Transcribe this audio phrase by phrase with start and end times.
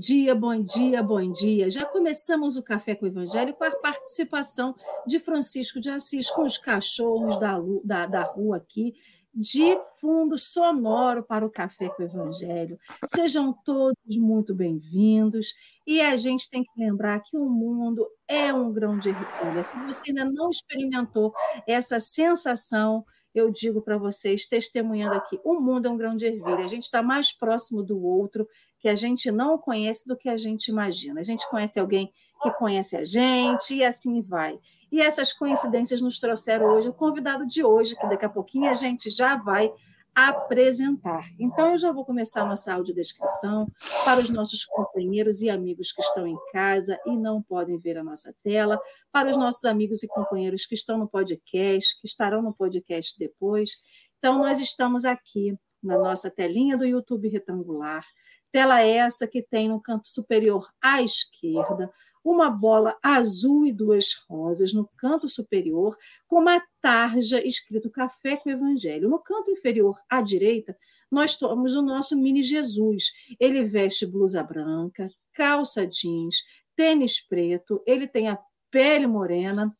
[0.00, 1.68] dia, bom dia, bom dia.
[1.68, 4.74] Já começamos o Café com o Evangelho com a participação
[5.06, 8.94] de Francisco de Assis, com os cachorros da, da, da rua aqui,
[9.34, 12.78] de fundo sonoro para o Café com o Evangelho.
[13.06, 15.52] Sejam todos muito bem-vindos.
[15.86, 19.62] E a gente tem que lembrar que o mundo é um grão de ervilha.
[19.62, 21.34] Se você ainda não experimentou
[21.68, 23.04] essa sensação,
[23.34, 26.64] eu digo para vocês, testemunhando aqui, o mundo é um grão de ervilha.
[26.64, 28.48] A gente está mais próximo do outro
[28.80, 31.20] que a gente não conhece do que a gente imagina.
[31.20, 32.10] A gente conhece alguém
[32.42, 34.58] que conhece a gente e assim vai.
[34.90, 38.74] E essas coincidências nos trouxeram hoje o convidado de hoje, que daqui a pouquinho a
[38.74, 39.70] gente já vai
[40.14, 41.24] apresentar.
[41.38, 43.70] Então, eu já vou começar a nossa audiodescrição
[44.04, 48.02] para os nossos companheiros e amigos que estão em casa e não podem ver a
[48.02, 48.80] nossa tela,
[49.12, 53.70] para os nossos amigos e companheiros que estão no podcast, que estarão no podcast depois.
[54.18, 58.04] Então, nós estamos aqui na nossa telinha do YouTube retangular,
[58.52, 61.90] Tela essa que tem no canto superior à esquerda
[62.24, 65.96] uma bola azul e duas rosas no canto superior,
[66.28, 69.08] com uma tarja escrito Café com Evangelho.
[69.08, 70.76] No canto inferior à direita,
[71.10, 73.10] nós temos o nosso mini Jesus.
[73.38, 76.42] Ele veste blusa branca, calça jeans,
[76.76, 78.38] tênis preto, ele tem a
[78.70, 79.74] pele morena,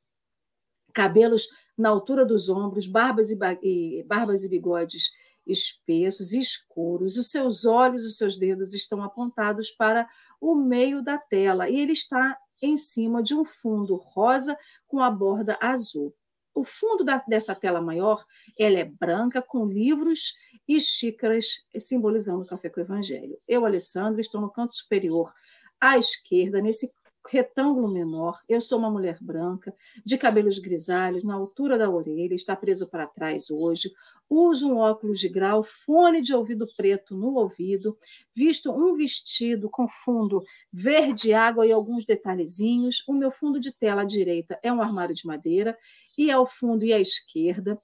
[0.92, 5.10] cabelos na altura dos ombros, barbas e, barbas e bigodes
[5.46, 10.08] espessos, escuros, os seus olhos e seus dedos estão apontados para
[10.41, 15.11] o meio da tela e ele está em cima de um fundo rosa com a
[15.11, 16.14] borda azul.
[16.55, 18.24] O fundo da, dessa tela maior
[18.58, 20.34] ela é branca com livros
[20.68, 23.39] e xícaras simbolizando o café com o evangelho.
[23.46, 25.33] Eu, Alessandra, estou no canto superior
[25.80, 26.92] à esquerda, nesse
[27.29, 28.41] retângulo menor.
[28.48, 33.07] Eu sou uma mulher branca, de cabelos grisalhos, na altura da orelha, está preso para
[33.07, 33.92] trás hoje.
[34.29, 37.97] Uso um óculos de grau, fone de ouvido preto no ouvido,
[38.35, 40.42] visto um vestido com fundo
[40.73, 43.03] verde água e alguns detalhezinhos.
[43.08, 45.77] O meu fundo de tela à direita é um armário de madeira
[46.17, 47.79] e ao fundo e à esquerda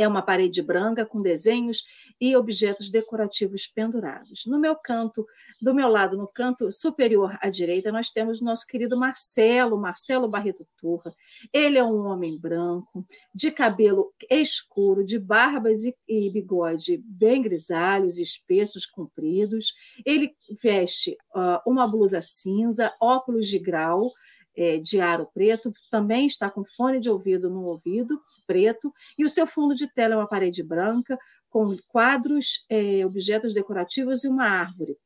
[0.00, 1.84] é uma parede branca com desenhos
[2.18, 4.46] e objetos decorativos pendurados.
[4.46, 5.26] No meu canto,
[5.60, 10.66] do meu lado, no canto superior à direita, nós temos nosso querido Marcelo, Marcelo Barreto
[10.78, 11.14] Turra.
[11.52, 18.18] Ele é um homem branco, de cabelo escuro, de barbas e, e bigode bem grisalhos,
[18.18, 19.74] espessos, compridos.
[20.06, 24.10] Ele veste uh, uma blusa cinza, óculos de grau,
[24.56, 29.28] é, de aro preto, também está com fone de ouvido no ouvido preto, e o
[29.28, 31.18] seu fundo de tela é uma parede branca,
[31.48, 34.96] com quadros, é, objetos decorativos e uma árvore.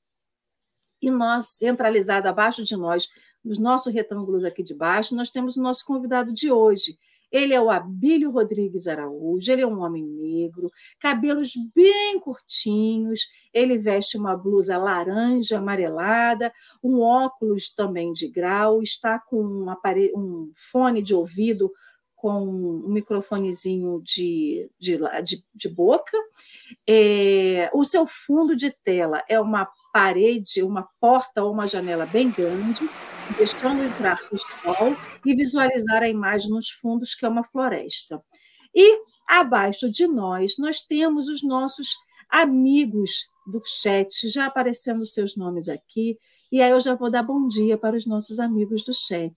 [1.01, 3.09] E nós, centralizado abaixo de nós,
[3.45, 6.99] nos nossos retângulos aqui de baixo, nós temos o nosso convidado de hoje,
[7.35, 13.23] ele é o Abílio Rodrigues Araújo, ele é um homem negro, cabelos bem curtinhos,
[13.53, 20.17] ele veste uma blusa laranja amarelada, um óculos também de grau, está com um, aparelho,
[20.17, 21.73] um fone de ouvido
[22.15, 26.17] com um microfonezinho de, de, de, de boca.
[26.89, 32.31] É, o seu fundo de tela é uma parede, uma porta ou uma janela bem
[32.31, 32.89] grande,
[33.37, 38.23] deixando entrar o sol e visualizar a imagem nos fundos, que é uma floresta.
[38.75, 41.97] E abaixo de nós, nós temos os nossos
[42.31, 46.19] amigos do chat, já aparecendo seus nomes aqui,
[46.51, 49.35] e aí eu já vou dar bom dia para os nossos amigos do chat.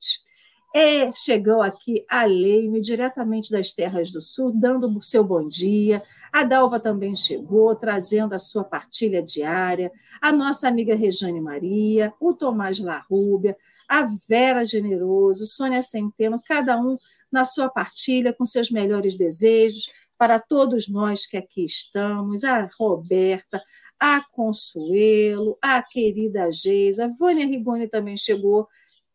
[0.79, 6.03] É, chegou aqui a Leime, diretamente das terras do sul, dando o seu bom dia.
[6.31, 9.91] A Dalva também chegou, trazendo a sua partilha diária.
[10.21, 13.57] A nossa amiga Rejane Maria, o Tomás Larrúbia,
[13.89, 16.95] a Vera Generoso, Sônia Centeno, cada um
[17.31, 23.59] na sua partilha, com seus melhores desejos para todos nós que aqui estamos, a Roberta,
[23.99, 28.67] a Consuelo, a querida Geisa, a Vânia Rigoni também chegou,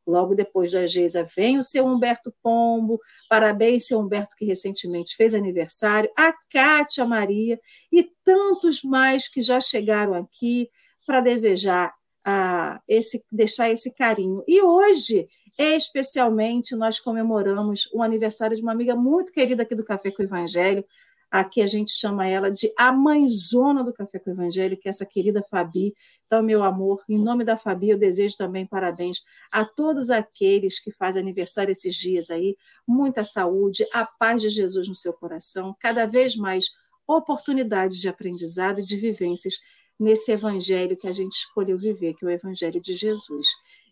[0.06, 5.34] logo depois da Geisa vem o seu Humberto Pombo, parabéns, seu Humberto, que recentemente fez
[5.34, 7.58] aniversário, a Kátia Maria
[7.90, 10.68] e tantos mais que já chegaram aqui
[11.06, 11.92] para desejar
[12.24, 14.42] a esse, deixar esse carinho.
[14.46, 15.28] E hoje,
[15.58, 20.26] especialmente, nós comemoramos o aniversário de uma amiga muito querida aqui do Café com o
[20.26, 20.84] Evangelho.
[21.32, 24.90] Aqui a gente chama ela de a mãezona do Café com o Evangelho, que é
[24.90, 25.94] essa querida Fabi.
[26.26, 30.92] Então, meu amor, em nome da Fabi, eu desejo também parabéns a todos aqueles que
[30.92, 32.54] fazem aniversário esses dias aí.
[32.86, 36.66] Muita saúde, a paz de Jesus no seu coração, cada vez mais
[37.06, 39.54] oportunidades de aprendizado e de vivências
[39.98, 43.46] nesse evangelho que a gente escolheu viver, que é o evangelho de Jesus.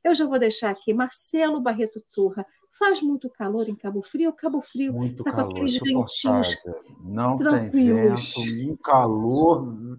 [0.04, 2.44] Eu já vou deixar aqui Marcelo Barreto Turra.
[2.70, 4.32] Faz muito calor em Cabo Frio?
[4.32, 6.56] Cabo Frio está com aqueles ventinhos
[7.02, 8.34] Não tranquilos.
[8.34, 9.98] tem vento, um calor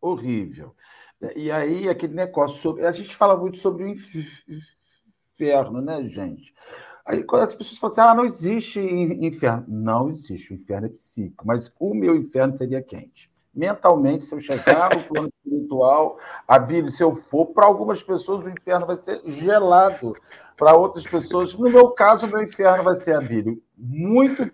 [0.00, 0.74] horrível.
[1.34, 2.86] E aí, aquele negócio sobre.
[2.86, 6.54] A gente fala muito sobre o inferno, né, gente?
[7.04, 9.66] Aí quando as pessoas falam assim, ah, não existe inferno.
[9.68, 13.30] Não existe, o inferno é psíquico, mas o meu inferno seria quente.
[13.54, 16.18] Mentalmente, se eu chegar no plano espiritual,
[16.48, 20.16] a Bíblia, se eu for, para algumas pessoas o inferno vai ser gelado.
[20.56, 23.58] Para outras pessoas, no meu caso, o meu inferno vai ser a Bíblia.
[23.76, 24.50] Muito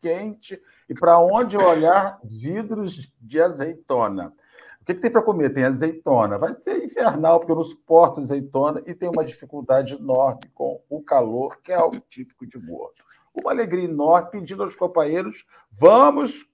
[0.00, 4.34] quente, e para onde olhar, vidros de azeitona.
[4.82, 5.48] O que, que tem para comer?
[5.48, 6.36] Tem azeitona.
[6.36, 11.02] Vai ser infernal, porque eu não suporto azeitona e tenho uma dificuldade enorme com o
[11.02, 13.02] calor, que é algo típico de gordo.
[13.32, 16.44] Uma alegria enorme pedindo aos companheiros: vamos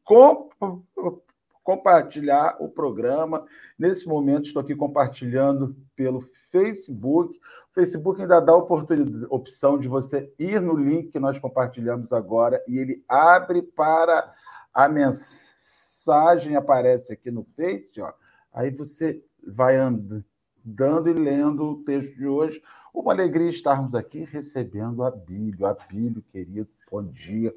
[1.70, 3.46] compartilhar o programa.
[3.78, 7.38] Nesse momento, estou aqui compartilhando pelo Facebook.
[7.70, 12.60] O Facebook ainda dá a opção de você ir no link que nós compartilhamos agora
[12.66, 14.34] e ele abre para
[14.74, 18.12] a mensagem aparece aqui no Face, ó,
[18.52, 22.60] Aí você vai andando e lendo o texto de hoje.
[22.92, 25.68] Uma alegria estarmos aqui recebendo a Bíblia.
[25.68, 27.54] A Bíblia, querido, bom dia.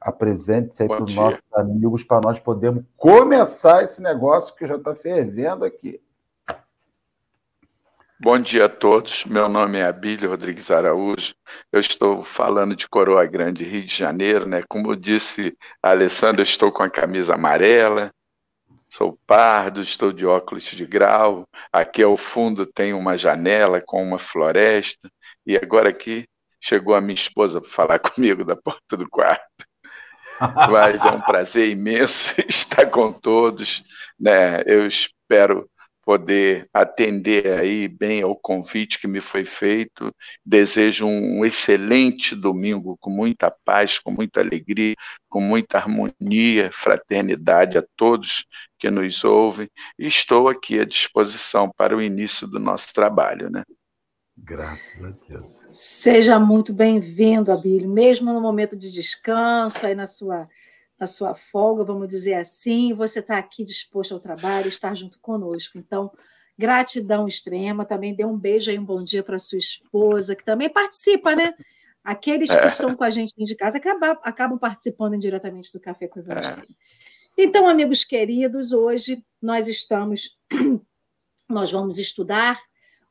[0.00, 4.94] Apresente-se aí para os nossos amigos, para nós podermos começar esse negócio que já está
[4.94, 6.00] fervendo aqui.
[8.18, 9.24] Bom dia a todos.
[9.26, 11.34] Meu nome é Abílio Rodrigues Araújo.
[11.70, 14.62] Eu estou falando de Coroa Grande, Rio de Janeiro, né?
[14.68, 18.10] Como disse a Alessandra, eu estou com a camisa amarela,
[18.88, 21.46] Sou pardo, estou de óculos de grau.
[21.72, 25.10] Aqui ao fundo tem uma janela com uma floresta.
[25.44, 26.26] E agora aqui
[26.60, 29.65] chegou a minha esposa para falar comigo da porta do quarto.
[30.70, 33.84] Mas é um prazer imenso estar com todos.
[34.18, 34.62] Né?
[34.66, 35.68] Eu espero
[36.06, 40.14] poder atender aí bem ao convite que me foi feito.
[40.44, 44.94] Desejo um excelente domingo com muita paz, com muita alegria,
[45.28, 48.46] com muita harmonia, fraternidade a todos
[48.78, 49.68] que nos ouvem.
[49.98, 53.64] Estou aqui à disposição para o início do nosso trabalho, né?
[54.36, 55.64] Graças a Deus.
[55.80, 60.48] Seja muito bem-vindo, Abílio, mesmo no momento de descanso, aí na sua
[60.98, 65.76] na sua folga, vamos dizer assim, você está aqui disposto ao trabalho, estar junto conosco.
[65.76, 66.10] Então,
[66.56, 67.84] gratidão extrema.
[67.84, 71.54] Também dê um beijo aí, um bom dia para sua esposa, que também participa, né?
[72.02, 72.66] Aqueles que é.
[72.66, 76.62] estão com a gente de casa acabam, acabam participando diretamente do Café com o Evangelho.
[76.62, 77.42] É.
[77.42, 80.38] Então, amigos queridos, hoje nós estamos,
[81.46, 82.58] nós vamos estudar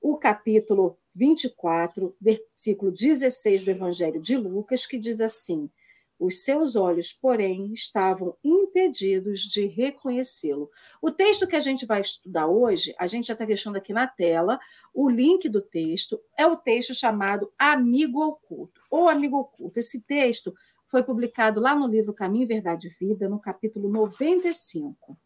[0.02, 5.70] o capítulo 24, versículo 16 do Evangelho de Lucas, que diz assim:
[6.20, 10.70] os seus olhos, porém, estavam impedidos de reconhecê-lo.
[11.02, 14.08] O texto que a gente vai estudar hoje, a gente já está deixando aqui na
[14.08, 14.60] tela
[14.94, 19.80] o link do texto, é o texto chamado Amigo Oculto, ou Amigo Oculto.
[19.80, 20.54] Esse texto
[20.88, 25.18] foi publicado lá no livro Caminho, Verdade e Vida, no capítulo 95.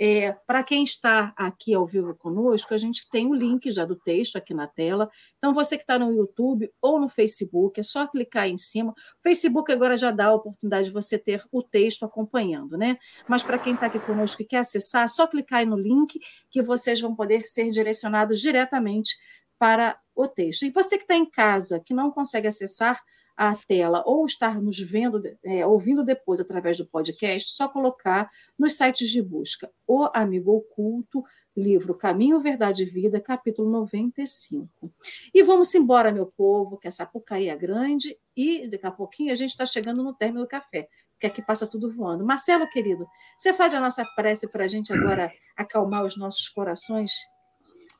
[0.00, 3.96] É, Para quem está aqui ao vivo conosco, a gente tem o link já do
[3.96, 5.10] texto aqui na tela.
[5.38, 8.92] Então, você que está no YouTube ou no Facebook, é só clicar aí em cima.
[8.92, 12.96] O Facebook agora já dá a oportunidade de você ter o texto acompanhando, né?
[13.26, 16.20] Mas para quem está aqui conosco e quer acessar, é só clicar aí no link
[16.48, 19.16] que vocês vão poder ser direcionados diretamente
[19.58, 20.64] para o texto.
[20.64, 23.02] E você que está em casa, que não consegue acessar,
[23.38, 28.28] a tela ou estar nos vendo, é, ouvindo depois através do podcast, só colocar
[28.58, 31.22] nos sites de busca O Amigo Oculto,
[31.56, 34.92] livro Caminho, Verdade e Vida, capítulo 95.
[35.32, 39.36] E vamos embora, meu povo, que essa Sapucaí é grande e daqui a pouquinho a
[39.36, 42.26] gente está chegando no término do café, porque aqui passa tudo voando.
[42.26, 47.12] Marcelo, querido, você faz a nossa prece para a gente agora acalmar os nossos corações?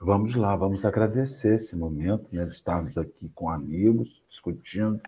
[0.01, 5.01] Vamos lá, vamos agradecer esse momento, né, de estarmos aqui com amigos, discutindo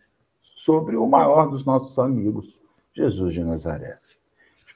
[0.60, 2.58] sobre o maior dos nossos amigos,
[2.92, 3.98] Jesus de Nazaré.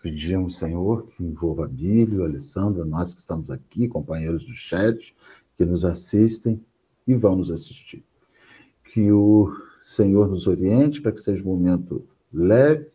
[0.03, 5.15] Pedimos, Senhor, que envolva a Bíblia, o Alessandro, nós que estamos aqui, companheiros do chat,
[5.57, 6.63] que nos assistem
[7.07, 8.03] e vão nos assistir.
[8.93, 12.91] Que o Senhor nos oriente para que seja um momento leve,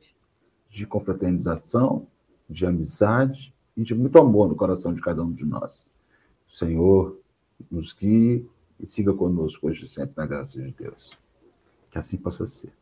[0.69, 2.07] de confraternização,
[2.49, 5.89] de amizade e de muito amor no coração de cada um de nós.
[6.51, 7.19] O Senhor
[7.69, 8.47] nos guie
[8.79, 11.11] e siga conosco hoje e sempre na graça de Deus.
[11.89, 12.78] Que assim possa ser.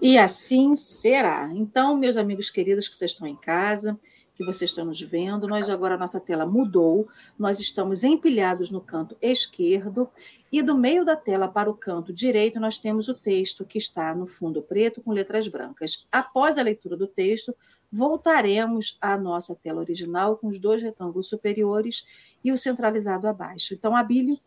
[0.00, 1.50] E assim será.
[1.54, 3.98] Então, meus amigos queridos que vocês estão em casa,
[4.34, 8.80] que vocês estão nos vendo, nós agora a nossa tela mudou, nós estamos empilhados no
[8.80, 10.08] canto esquerdo
[10.50, 14.14] e do meio da tela para o canto direito nós temos o texto que está
[14.14, 16.06] no fundo preto com letras brancas.
[16.10, 17.54] Após a leitura do texto,
[17.90, 22.06] voltaremos à nossa tela original com os dois retângulos superiores
[22.44, 23.74] e o centralizado abaixo.
[23.74, 24.38] Então, Abílio,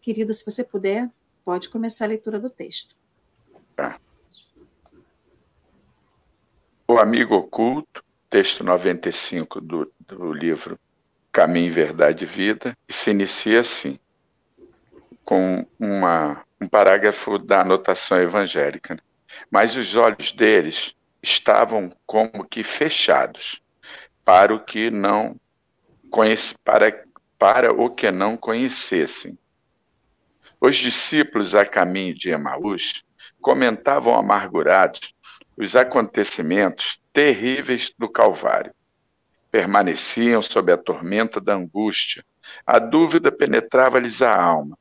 [0.00, 1.08] querido, se você puder,
[1.44, 2.94] pode começar a leitura do texto.
[3.76, 4.00] Tá.
[6.90, 10.80] O Amigo Oculto, texto 95 do, do livro
[11.30, 13.98] Caminho, Verdade e Vida, se inicia assim,
[15.22, 18.94] com uma, um parágrafo da anotação evangélica.
[18.94, 19.00] Né?
[19.50, 23.60] Mas os olhos deles estavam como que fechados
[24.24, 25.36] para o que não
[26.10, 27.04] conhece, para,
[27.38, 29.38] para o que não conhecessem.
[30.58, 33.04] Os discípulos a caminho de Emaús
[33.42, 35.14] comentavam amargurados
[35.58, 38.72] os acontecimentos terríveis do Calvário.
[39.50, 42.24] Permaneciam sob a tormenta da angústia.
[42.64, 44.78] A dúvida penetrava-lhes a alma,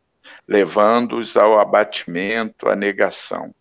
[0.48, 3.56] levando-os ao abatimento, à negação.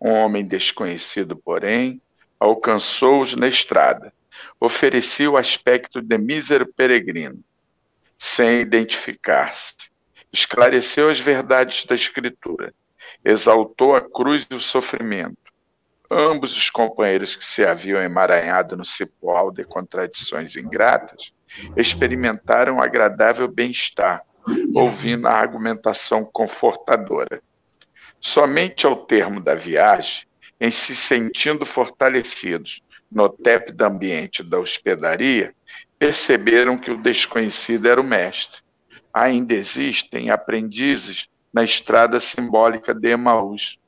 [0.00, 2.00] Um homem desconhecido, porém,
[2.38, 4.12] alcançou-os na estrada.
[4.60, 7.42] Oferecia o aspecto de mísero peregrino,
[8.16, 9.74] sem identificar-se.
[10.32, 12.72] Esclareceu as verdades da Escritura.
[13.24, 15.43] Exaltou a cruz e o sofrimento
[16.16, 21.32] Ambos os companheiros que se haviam emaranhado no cipoal de contradições ingratas
[21.76, 24.22] experimentaram agradável bem-estar,
[24.72, 27.42] ouvindo a argumentação confortadora.
[28.20, 30.24] Somente ao termo da viagem,
[30.60, 32.80] em se sentindo fortalecidos
[33.10, 35.52] no tépido ambiente da hospedaria,
[35.98, 38.60] perceberam que o desconhecido era o mestre.
[39.12, 43.80] Ainda existem aprendizes na estrada simbólica de Emaús.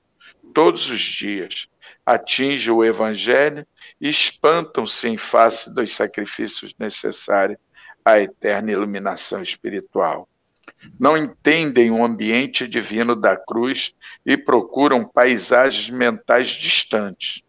[0.52, 1.68] Todos os dias,
[2.06, 3.66] atinge o Evangelho
[4.00, 7.58] e espantam-se em face dos sacrifícios necessários
[8.04, 10.28] à eterna iluminação espiritual.
[11.00, 13.92] Não entendem o ambiente divino da cruz
[14.24, 17.42] e procuram paisagens mentais distantes.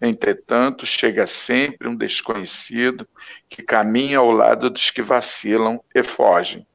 [0.00, 3.06] Entretanto, chega sempre um desconhecido
[3.48, 6.66] que caminha ao lado dos que vacilam e fogem.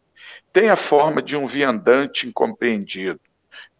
[0.52, 3.20] Tem a forma de um viandante incompreendido,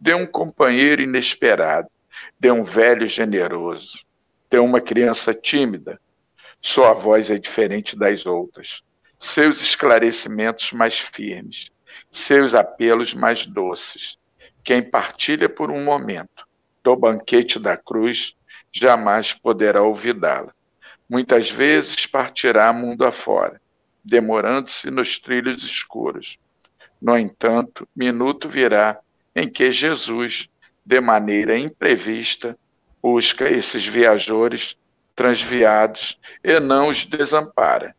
[0.00, 1.88] de um companheiro inesperado
[2.38, 3.98] de um velho generoso,
[4.50, 6.00] de uma criança tímida.
[6.60, 8.82] Sua voz é diferente das outras,
[9.18, 11.70] seus esclarecimentos mais firmes,
[12.10, 14.18] seus apelos mais doces.
[14.62, 16.46] Quem partilha por um momento
[16.82, 18.36] do banquete da cruz
[18.72, 20.52] jamais poderá olvidá-la.
[21.08, 23.60] Muitas vezes partirá mundo afora,
[24.04, 26.38] demorando-se nos trilhos escuros.
[27.00, 28.98] No entanto, minuto virá
[29.36, 30.48] em que Jesus
[30.84, 32.56] de maneira imprevista,
[33.02, 34.76] busca esses viajores
[35.14, 37.94] transviados e não os desampara,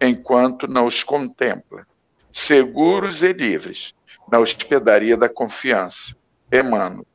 [0.00, 1.86] enquanto não os contempla,
[2.32, 3.94] seguros e livres,
[4.30, 6.14] na hospedaria da confiança.
[6.52, 7.06] Emmanuel.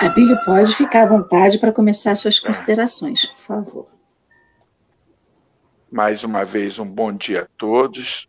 [0.00, 3.88] Abílio, pode ficar à vontade para começar suas considerações, por favor.
[5.90, 8.28] Mais uma vez, um bom dia a todos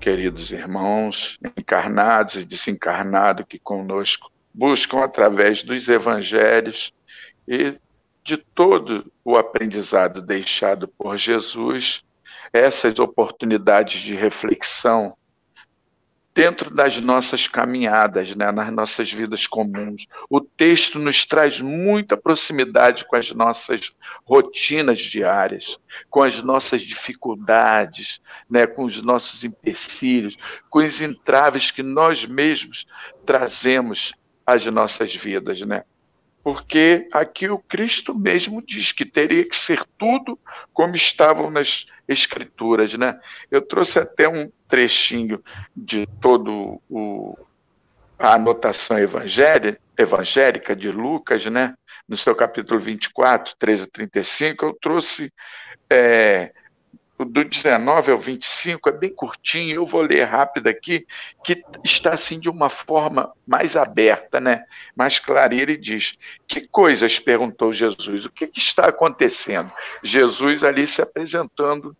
[0.00, 6.92] queridos irmãos, encarnados e desencarnados que conosco buscam através dos evangelhos
[7.46, 7.74] e
[8.24, 12.02] de todo o aprendizado deixado por Jesus,
[12.52, 15.16] essas oportunidades de reflexão
[16.40, 20.06] dentro das nossas caminhadas, né, nas nossas vidas comuns.
[20.26, 23.94] O texto nos traz muita proximidade com as nossas
[24.24, 25.78] rotinas diárias,
[26.08, 30.38] com as nossas dificuldades, né, com os nossos empecilhos,
[30.70, 32.86] com os entraves que nós mesmos
[33.26, 34.14] trazemos
[34.46, 35.84] às nossas vidas, né?
[36.42, 40.38] Porque aqui o Cristo mesmo diz que teria que ser tudo
[40.72, 43.18] como estavam nas escrituras, né?
[43.50, 45.42] Eu trouxe até um trechinho
[45.76, 47.36] de todo o
[48.18, 51.74] a anotação evangélica, evangélica de Lucas, né?
[52.06, 55.32] No seu capítulo 24, 13 a 35, eu trouxe
[55.88, 56.52] é,
[57.24, 61.06] do 19 ao 25 é bem curtinho, eu vou ler rápido aqui,
[61.44, 64.64] que está assim de uma forma mais aberta, né?
[64.94, 65.54] mais clara.
[65.54, 67.18] E ele diz: Que coisas?
[67.18, 68.26] perguntou Jesus.
[68.26, 69.70] O que, que está acontecendo?
[70.02, 71.96] Jesus ali se apresentando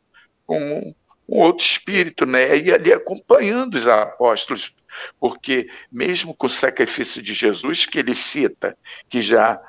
[0.47, 0.95] como um,
[1.29, 2.57] um outro espírito, né?
[2.57, 4.75] E ali acompanhando os apóstolos,
[5.19, 8.77] porque mesmo com o sacrifício de Jesus, que ele cita,
[9.09, 9.61] que já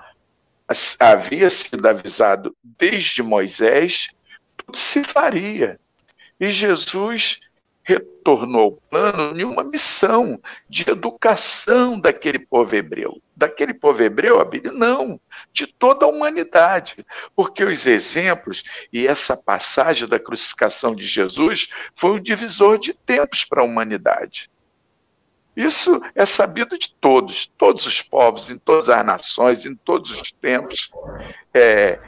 [1.00, 4.08] havia sido avisado desde Moisés,
[4.78, 5.80] se faria.
[6.40, 7.40] E Jesus
[7.84, 13.22] retornou ao plano em uma missão de educação daquele povo hebreu.
[13.36, 14.72] Daquele povo hebreu, Abílio?
[14.72, 15.20] Não,
[15.52, 17.06] de toda a humanidade.
[17.36, 18.64] Porque os exemplos
[18.94, 24.50] e essa passagem da crucificação de Jesus foi um divisor de tempos para a humanidade.
[25.56, 30.32] Isso é sabido de todos, todos os povos, em todas as nações, em todos os
[30.32, 30.90] tempos.
[31.54, 32.00] É,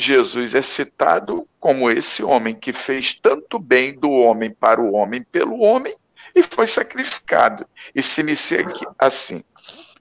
[0.00, 5.22] Jesus é citado como esse homem que fez tanto bem do homem para o homem
[5.22, 5.94] pelo homem
[6.34, 7.66] e foi sacrificado.
[7.94, 9.44] E se inicia aqui, assim: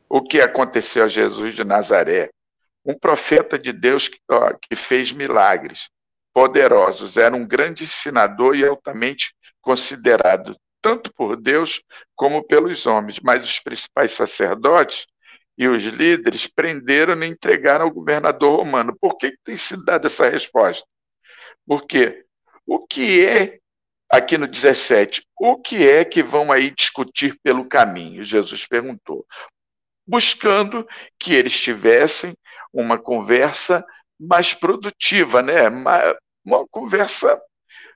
[0.07, 2.29] o que aconteceu a Jesus de Nazaré,
[2.85, 5.89] um profeta de Deus que, ó, que fez milagres,
[6.33, 7.17] poderosos.
[7.17, 11.83] Era um grande ensinador e altamente considerado tanto por Deus
[12.15, 13.19] como pelos homens.
[13.19, 15.05] Mas os principais sacerdotes
[15.59, 18.97] e os líderes prenderam e entregaram ao governador romano.
[18.97, 20.87] Por que, que tem sido dada essa resposta?
[21.67, 22.23] Porque
[22.65, 23.59] o que é,
[24.09, 28.23] aqui no 17, o que é que vão aí discutir pelo caminho?
[28.23, 29.25] Jesus perguntou.
[30.07, 30.87] Buscando
[31.19, 32.33] que eles tivessem
[32.71, 33.85] uma conversa
[34.17, 35.67] mais produtiva, né?
[35.67, 37.37] uma, uma conversa,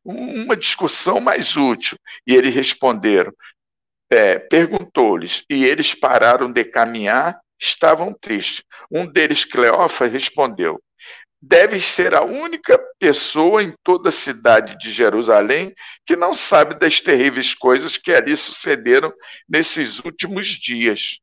[0.03, 1.97] uma discussão mais útil.
[2.27, 3.33] E eles responderam,
[4.09, 8.63] é, perguntou-lhes, e eles pararam de caminhar estavam tristes.
[8.91, 10.81] Um deles, Cleófas, respondeu:
[11.41, 15.73] Deves ser a única pessoa em toda a cidade de Jerusalém
[16.05, 19.13] que não sabe das terríveis coisas que ali sucederam
[19.47, 21.19] nesses últimos dias.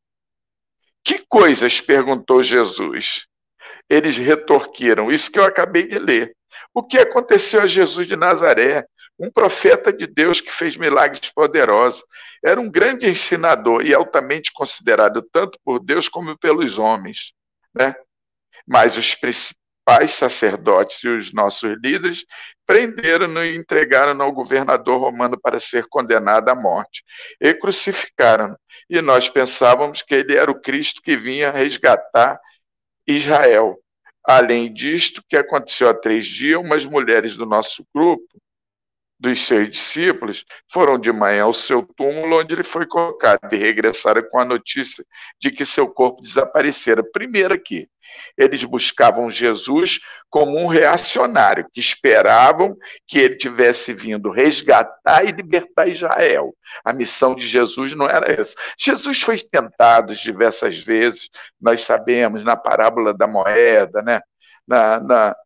[1.03, 1.81] Que coisas?
[1.81, 3.27] perguntou Jesus.
[3.89, 6.37] Eles retorquiram: Isso que eu acabei de ler.
[6.75, 8.85] O que aconteceu a Jesus de Nazaré,
[9.21, 12.03] um profeta de Deus que fez milagres poderosos.
[12.43, 17.35] Era um grande ensinador e altamente considerado tanto por Deus como pelos homens.
[17.75, 17.95] Né?
[18.67, 22.25] Mas os principais sacerdotes e os nossos líderes
[22.65, 27.05] prenderam-no e entregaram-no ao governador romano para ser condenado à morte.
[27.39, 28.57] E crucificaram-no.
[28.89, 32.41] E nós pensávamos que ele era o Cristo que vinha resgatar
[33.07, 33.79] Israel.
[34.25, 38.25] Além disto, que aconteceu há três dias, umas mulheres do nosso grupo
[39.21, 44.23] dos seus discípulos foram de manhã ao seu túmulo, onde ele foi colocado, e regressaram
[44.31, 45.05] com a notícia
[45.39, 47.05] de que seu corpo desaparecera.
[47.13, 47.87] Primeiro aqui,
[48.37, 55.87] eles buscavam Jesus como um reacionário, que esperavam que ele tivesse vindo resgatar e libertar
[55.87, 56.55] Israel.
[56.85, 58.57] A missão de Jesus não era essa.
[58.79, 61.29] Jesus foi tentado diversas vezes,
[61.61, 64.21] nós sabemos, na parábola da moeda, né?
[64.67, 65.37] na, na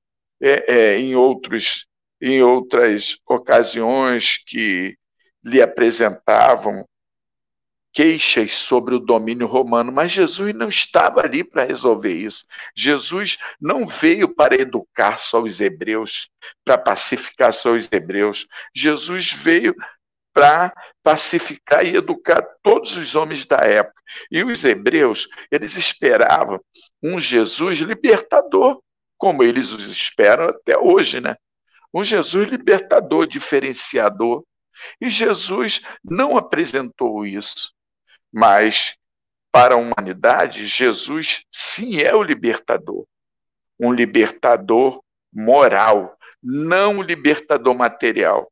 [0.41, 1.87] é, é, em outros
[2.27, 4.97] em outras ocasiões que
[5.45, 6.89] lhe apresentavam
[7.93, 12.47] queixas sobre o domínio romano, mas Jesus não estava ali para resolver isso.
[12.75, 16.31] Jesus não veio para educar só os hebreus,
[16.65, 18.47] para pacificar só os hebreus.
[18.75, 19.75] Jesus veio
[20.33, 24.01] para pacificar e educar todos os homens da época.
[24.31, 26.59] E os hebreus, eles esperavam
[27.03, 28.81] um Jesus libertador,
[29.19, 31.37] como eles os esperam até hoje, né?
[31.95, 34.45] Um Jesus libertador, diferenciador.
[35.01, 37.73] E Jesus não apresentou isso,
[38.33, 38.97] mas
[39.53, 43.07] para a humanidade, Jesus sim é o libertador.
[43.79, 45.01] Um libertador
[45.33, 48.51] moral, não um libertador material.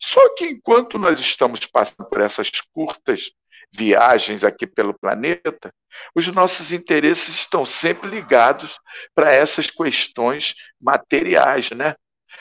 [0.00, 3.32] Só que enquanto nós estamos passando por essas curtas
[3.72, 5.74] viagens aqui pelo planeta,
[6.14, 8.78] os nossos interesses estão sempre ligados
[9.14, 11.96] para essas questões materiais, né?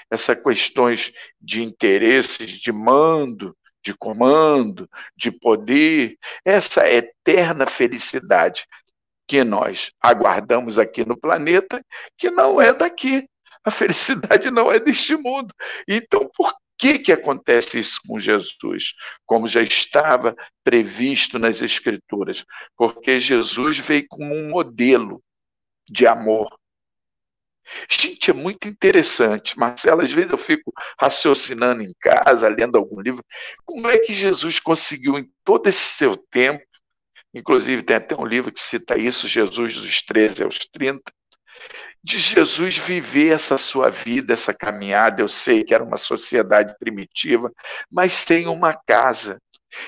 [0.09, 8.65] Essas questões de interesses, de mando, de comando, de poder, essa eterna felicidade
[9.27, 11.83] que nós aguardamos aqui no planeta,
[12.17, 13.27] que não é daqui.
[13.63, 15.53] A felicidade não é deste mundo.
[15.87, 18.93] Então, por que, que acontece isso com Jesus?
[19.25, 22.45] Como já estava previsto nas Escrituras.
[22.75, 25.21] Porque Jesus veio como um modelo
[25.89, 26.47] de amor,
[27.89, 29.57] Gente, é muito interessante.
[29.57, 33.23] Marcelo, às vezes eu fico raciocinando em casa, lendo algum livro,
[33.65, 36.63] como é que Jesus conseguiu em todo esse seu tempo,
[37.33, 41.01] inclusive tem até um livro que cita isso, Jesus dos 13 aos 30,
[42.03, 45.21] de Jesus viver essa sua vida, essa caminhada.
[45.21, 47.51] Eu sei que era uma sociedade primitiva,
[47.91, 49.41] mas sem uma casa,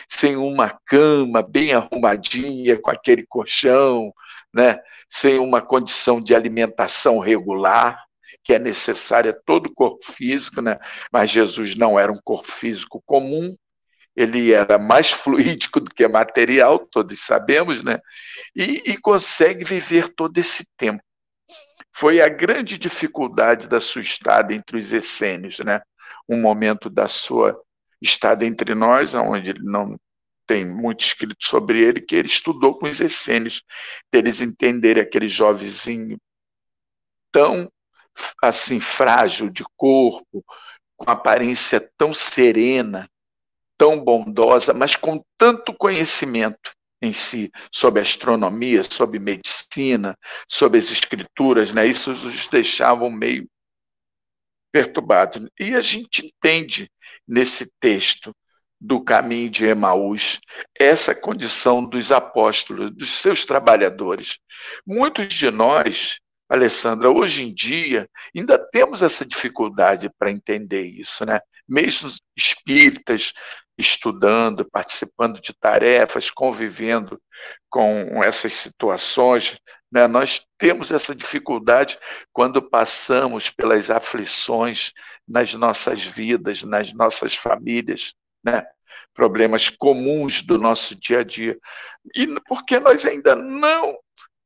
[0.07, 4.11] sem uma cama bem arrumadinha, com aquele colchão,
[4.57, 4.81] né?
[5.07, 8.03] sem uma condição de alimentação regular,
[8.43, 10.79] que é necessária a todo corpo físico, né?
[11.13, 13.55] mas Jesus não era um corpo físico comum,
[14.15, 17.99] ele era mais fluídico do que material, todos sabemos, né?
[18.55, 21.03] E, e, consegue viver todo esse tempo.
[21.93, 25.81] Foi a grande dificuldade da sua estada entre os essênios, né?
[26.27, 27.55] Um momento da sua
[28.01, 29.95] estada entre nós, onde ele não
[30.47, 33.63] tem muito escrito sobre ele, que ele estudou com os essênios,
[34.11, 36.17] deles entenderem aquele jovenzinho
[37.31, 37.71] tão
[38.41, 40.43] assim frágil de corpo,
[40.95, 43.07] com aparência tão serena,
[43.77, 51.71] tão bondosa, mas com tanto conhecimento em si sobre astronomia, sobre medicina, sobre as escrituras,
[51.71, 51.85] né?
[51.85, 53.47] Isso os deixava meio
[54.71, 55.47] perturbados.
[55.59, 56.89] E a gente entende
[57.27, 58.35] nesse texto
[58.79, 60.39] do caminho de Emaús,
[60.77, 64.37] essa condição dos apóstolos, dos seus trabalhadores.
[64.85, 71.41] Muitos de nós Alessandra, hoje em dia ainda temos essa dificuldade para entender isso, né?
[71.67, 73.33] Mesmo espíritas
[73.77, 77.21] estudando, participando de tarefas, convivendo
[77.69, 79.59] com essas situações,
[79.91, 80.07] né?
[80.07, 81.99] nós temos essa dificuldade
[82.33, 84.93] quando passamos pelas aflições
[85.27, 88.13] nas nossas vidas, nas nossas famílias,
[88.47, 88.65] né?
[89.13, 91.57] problemas comuns do nosso dia a dia.
[92.15, 93.97] E porque nós ainda não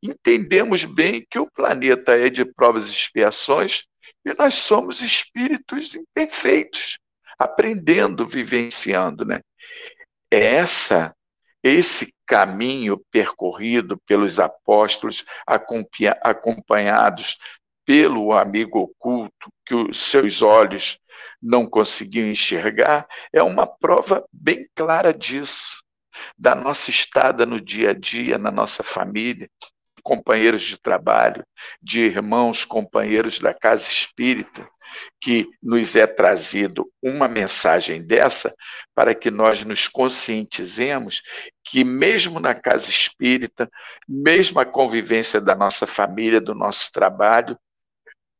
[0.01, 3.83] entendemos bem que o planeta é de provas e expiações
[4.25, 6.97] e nós somos espíritos imperfeitos,
[7.37, 9.41] aprendendo, vivenciando, né?
[10.31, 11.13] Essa
[11.63, 15.23] esse caminho percorrido pelos apóstolos,
[16.23, 17.37] acompanhados
[17.85, 20.99] pelo amigo oculto que os seus olhos
[21.41, 25.81] não conseguiam enxergar, é uma prova bem clara disso,
[26.37, 29.49] da nossa estada no dia a dia, na nossa família,
[30.03, 31.45] companheiros de trabalho,
[31.81, 34.67] de irmãos, companheiros da casa espírita,
[35.21, 38.53] que nos é trazido uma mensagem dessa
[38.93, 41.21] para que nós nos conscientizemos
[41.63, 43.69] que, mesmo na casa espírita,
[44.07, 47.57] mesmo a convivência da nossa família, do nosso trabalho,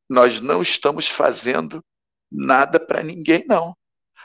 [0.10, 1.84] nós não estamos fazendo
[2.32, 3.76] nada para ninguém, não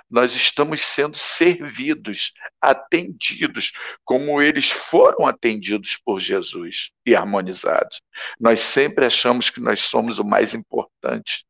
[0.08, 3.72] nós estamos sendo servidos, atendidos,
[4.04, 8.00] como eles foram atendidos por Jesus e harmonizados.
[8.40, 11.44] Nós sempre achamos que nós somos o mais importante,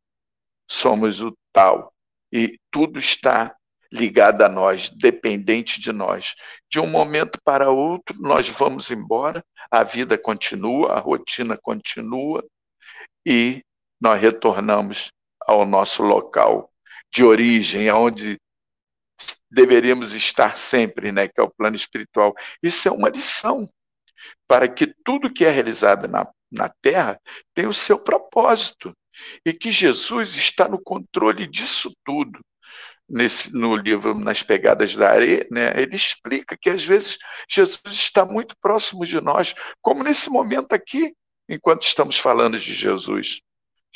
[0.69, 1.93] somos o tal,
[2.33, 3.55] e tudo está
[3.93, 6.35] ligado a nós, dependente de nós.
[6.69, 12.45] De um momento para outro, nós vamos embora, a vida continua, a rotina continua,
[13.25, 13.63] e
[14.01, 15.13] nós retornamos
[15.47, 16.71] ao nosso local
[17.13, 18.39] de origem, aonde
[19.51, 22.35] deveríamos estar sempre, né, que é o plano espiritual.
[22.63, 23.69] Isso é uma lição
[24.47, 27.21] para que tudo que é realizado na, na Terra
[27.55, 28.95] tenha o seu propósito
[29.45, 32.41] e que Jesus está no controle disso tudo.
[33.09, 37.17] Nesse, no livro Nas Pegadas da Areia, né, ele explica que às vezes
[37.49, 41.15] Jesus está muito próximo de nós, como nesse momento aqui,
[41.49, 43.41] enquanto estamos falando de Jesus.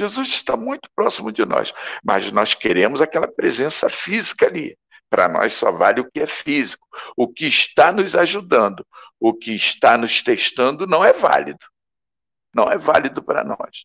[0.01, 4.75] Jesus está muito próximo de nós, mas nós queremos aquela presença física ali.
[5.11, 6.87] Para nós só vale o que é físico.
[7.15, 8.87] O que está nos ajudando,
[9.19, 11.67] o que está nos testando não é válido.
[12.55, 13.85] Não é válido para nós.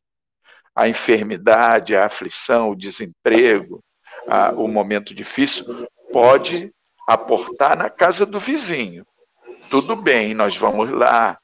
[0.73, 3.83] A enfermidade, a aflição, o desemprego,
[4.25, 5.65] a, o momento difícil
[6.13, 6.71] pode
[7.05, 9.05] aportar na casa do vizinho.
[9.69, 11.37] Tudo bem, nós vamos lá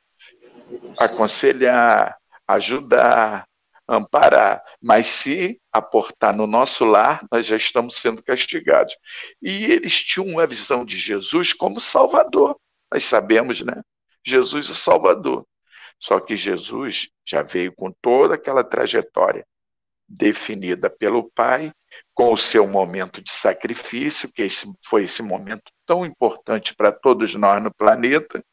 [0.98, 2.16] aconselhar,
[2.48, 3.46] ajudar,
[3.92, 4.64] amparar.
[4.82, 8.96] Mas se aportar no nosso lar, nós já estamos sendo castigados.
[9.42, 12.58] E eles tinham uma visão de Jesus como Salvador.
[12.92, 13.82] Nós sabemos, né?
[14.26, 15.46] Jesus o Salvador.
[16.00, 19.46] Só que Jesus já veio com toda aquela trajetória
[20.08, 21.72] definida pelo Pai,
[22.14, 27.36] com o seu momento de sacrifício, que esse, foi esse momento tão importante para todos
[27.36, 28.44] nós no planeta.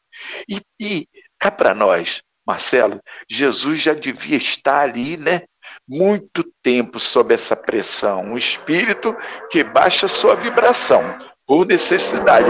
[0.48, 5.42] E, e cá para nós, Marcelo, Jesus já devia estar ali, né?
[5.86, 8.22] Muito tempo sob essa pressão.
[8.22, 9.14] Um espírito
[9.50, 11.02] que baixa sua vibração
[11.46, 12.48] por necessidade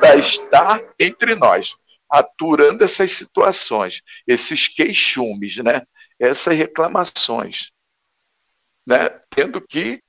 [0.00, 1.76] para estar entre nós,
[2.10, 5.82] aturando essas situações, esses queixumes, né?
[6.18, 7.70] Essas reclamações,
[8.86, 9.10] né?
[9.28, 10.02] Tendo que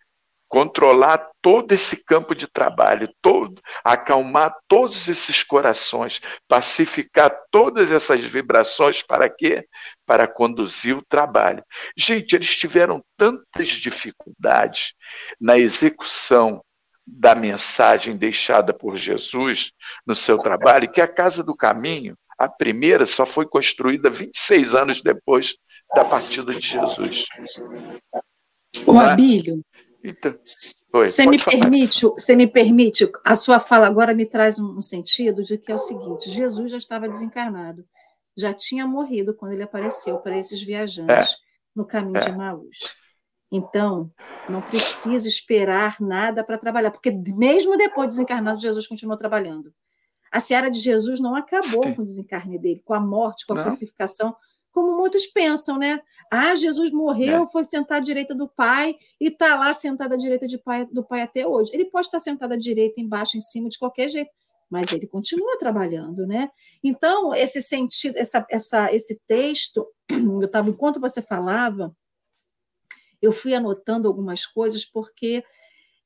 [0.49, 9.03] controlar todo esse campo de trabalho, todo, acalmar todos esses corações, pacificar todas essas vibrações
[9.03, 9.65] para quê?
[10.07, 11.63] Para conduzir o trabalho.
[11.95, 14.95] Gente, eles tiveram tantas dificuldades
[15.39, 16.61] na execução
[17.05, 19.71] da mensagem deixada por Jesus
[20.05, 25.01] no seu trabalho, que a Casa do Caminho, a primeira, só foi construída 26 anos
[25.01, 25.55] depois
[25.95, 27.25] da partida de Jesus.
[28.85, 28.99] O?
[28.99, 29.61] Abílio,
[30.03, 30.37] então,
[30.91, 35.57] você me permite, você me permite, a sua fala agora me traz um sentido de
[35.57, 37.85] que é o seguinte: Jesus já estava desencarnado,
[38.35, 41.35] já tinha morrido quando ele apareceu para esses viajantes é.
[41.75, 42.21] no caminho é.
[42.21, 42.77] de Maús.
[43.51, 44.11] Então,
[44.47, 49.73] não precisa esperar nada para trabalhar, porque mesmo depois de desencarnado, Jesus continuou trabalhando.
[50.31, 51.95] A seara de Jesus não acabou Sim.
[51.95, 53.63] com o desencarne dele, com a morte, com a não.
[53.63, 54.35] crucificação,
[54.71, 56.01] como muitos pensam, né?
[56.31, 57.47] Ah, Jesus morreu, é.
[57.47, 61.21] foi sentar à direita do Pai e está lá sentado à direita pai, do Pai
[61.21, 61.71] até hoje.
[61.73, 64.29] Ele pode estar sentado à direita, embaixo, em cima, de qualquer jeito,
[64.69, 66.49] mas ele continua trabalhando, né?
[66.83, 71.95] Então, esse sentido, essa, essa, esse texto, eu estava, enquanto você falava,
[73.21, 75.43] eu fui anotando algumas coisas, porque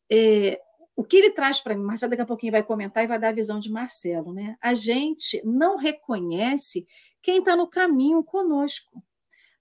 [0.09, 0.59] é,
[0.95, 3.29] o que ele traz para mim, Marcelo daqui a pouquinho vai comentar e vai dar
[3.29, 4.55] a visão de Marcelo, né?
[4.61, 6.85] A gente não reconhece
[7.21, 9.03] quem está no caminho conosco.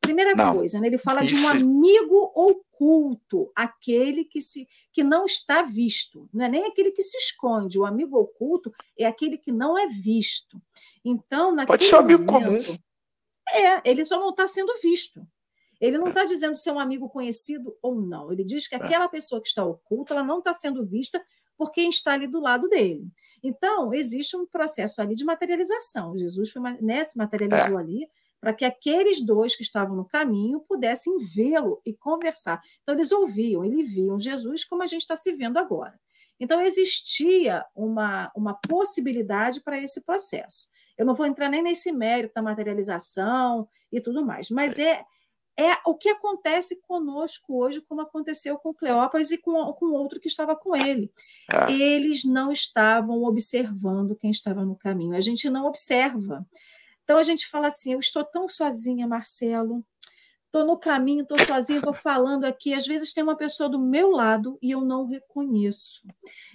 [0.01, 0.57] Primeira não.
[0.57, 0.89] coisa, né?
[0.89, 1.37] ele fala Isso.
[1.37, 6.29] de um amigo oculto, aquele que, se, que não está visto.
[6.35, 7.79] Não é nem aquele que se esconde.
[7.79, 10.61] O amigo oculto é aquele que não é visto.
[11.05, 12.61] Então, naquele Pode ser um amigo comum.
[13.53, 15.25] É, ele só não está sendo visto.
[15.83, 16.27] Ele não está é.
[16.27, 18.33] dizendo se é um amigo conhecido ou não.
[18.33, 18.79] Ele diz que é.
[18.79, 21.21] aquela pessoa que está oculta, ela não está sendo vista
[21.59, 23.05] por quem está ali do lado dele.
[23.43, 26.17] Então, existe um processo ali de materialização.
[26.17, 27.83] Jesus foi, né, se materializou é.
[27.83, 28.09] ali
[28.41, 32.63] para que aqueles dois que estavam no caminho pudessem vê-lo e conversar.
[32.83, 35.99] Então, eles ouviam, eles viam Jesus como a gente está se vendo agora.
[36.39, 40.69] Então, existia uma, uma possibilidade para esse processo.
[40.97, 45.05] Eu não vou entrar nem nesse mérito da materialização e tudo mais, mas é,
[45.59, 50.29] é o que acontece conosco hoje, como aconteceu com Cleópas e com, com outro que
[50.29, 51.13] estava com ele.
[51.53, 51.71] Ah.
[51.71, 55.17] Eles não estavam observando quem estava no caminho.
[55.17, 56.47] A gente não observa.
[57.05, 59.85] Então a gente fala assim: eu estou tão sozinha, Marcelo.
[60.53, 62.75] Estou no caminho, estou sozinha, estou falando aqui.
[62.75, 66.03] Às vezes tem uma pessoa do meu lado e eu não reconheço.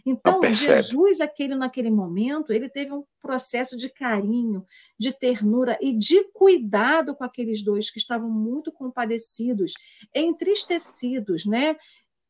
[0.06, 4.64] Então, Jesus, aquele naquele momento, ele teve um processo de carinho,
[5.00, 9.74] de ternura e de cuidado com aqueles dois que estavam muito compadecidos,
[10.14, 11.76] entristecidos, né?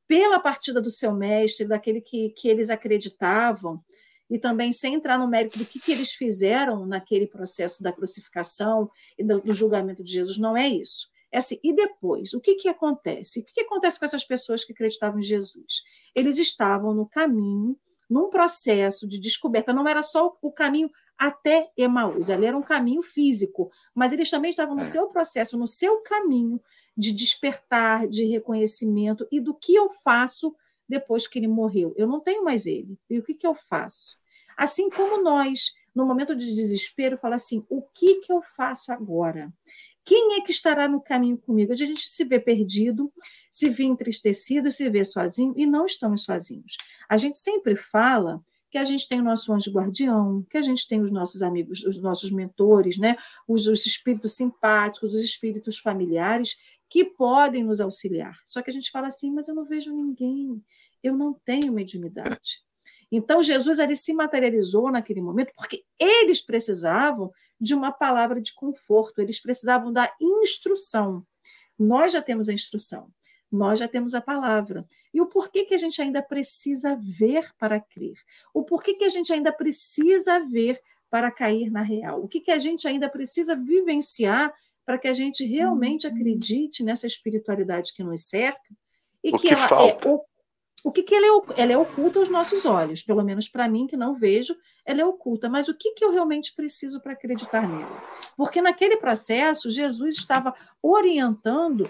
[0.08, 3.84] Pela partida do seu mestre, daquele que, que eles acreditavam
[4.30, 8.90] e também sem entrar no mérito do que, que eles fizeram naquele processo da crucificação
[9.18, 11.10] e do, do julgamento de Jesus, não é isso.
[11.32, 13.42] É assim, e depois, o que, que acontece?
[13.42, 15.84] O que, que acontece com essas pessoas que acreditavam em Jesus?
[16.16, 17.78] Eles estavam no caminho,
[18.10, 23.02] num processo de descoberta, não era só o caminho até Emaús, ali era um caminho
[23.02, 24.86] físico, mas eles também estavam no é.
[24.86, 26.62] seu processo, no seu caminho
[26.96, 30.56] de despertar, de reconhecimento e do que eu faço
[30.88, 31.94] depois que ele morreu.
[31.98, 32.98] Eu não tenho mais ele.
[33.10, 34.18] E o que, que eu faço?
[34.56, 39.52] Assim como nós, no momento de desespero, fala assim: o que, que eu faço agora?
[40.08, 41.74] Quem é que estará no caminho comigo?
[41.74, 43.12] A gente se vê perdido,
[43.52, 46.78] se vê entristecido, se vê sozinho, e não estamos sozinhos.
[47.10, 48.42] A gente sempre fala
[48.72, 51.84] que a gente tem o nosso anjo guardião, que a gente tem os nossos amigos,
[51.84, 53.18] os nossos mentores, né?
[53.46, 56.56] os, os espíritos simpáticos, os espíritos familiares
[56.90, 58.40] que podem nos auxiliar.
[58.46, 60.64] Só que a gente fala assim, mas eu não vejo ninguém,
[61.04, 62.62] eu não tenho mediunidade.
[63.12, 69.22] Então, Jesus ele se materializou naquele momento porque eles precisavam de uma palavra de conforto,
[69.22, 71.26] eles precisavam da instrução.
[71.80, 73.10] Nós já temos a instrução,
[73.52, 74.86] nós já temos a palavra.
[75.14, 78.18] E o porquê que a gente ainda precisa ver para crer?
[78.54, 82.22] O porquê que a gente ainda precisa ver para cair na real?
[82.22, 84.54] O que, que a gente ainda precisa vivenciar
[84.86, 86.14] para que a gente realmente uhum.
[86.14, 88.76] acredite nessa espiritualidade que nos cerca
[89.24, 90.08] e que, que, ela é falta?
[90.08, 90.22] é
[90.84, 93.88] o que, que ela, é, ela é oculta aos nossos olhos, pelo menos para mim,
[93.88, 95.50] que não vejo, ela é oculta.
[95.50, 98.04] Mas o que, que eu realmente preciso para acreditar nela?
[98.36, 101.90] Porque naquele processo, Jesus estava orientando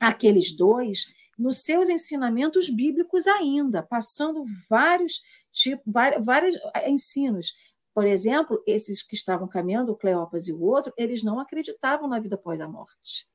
[0.00, 5.20] aqueles dois nos seus ensinamentos bíblicos ainda, passando vários
[5.52, 6.56] tipos, vários, vários
[6.86, 7.52] ensinos.
[7.92, 12.36] Por exemplo, esses que estavam caminhando, Cleopas e o outro, eles não acreditavam na vida
[12.36, 13.26] após a morte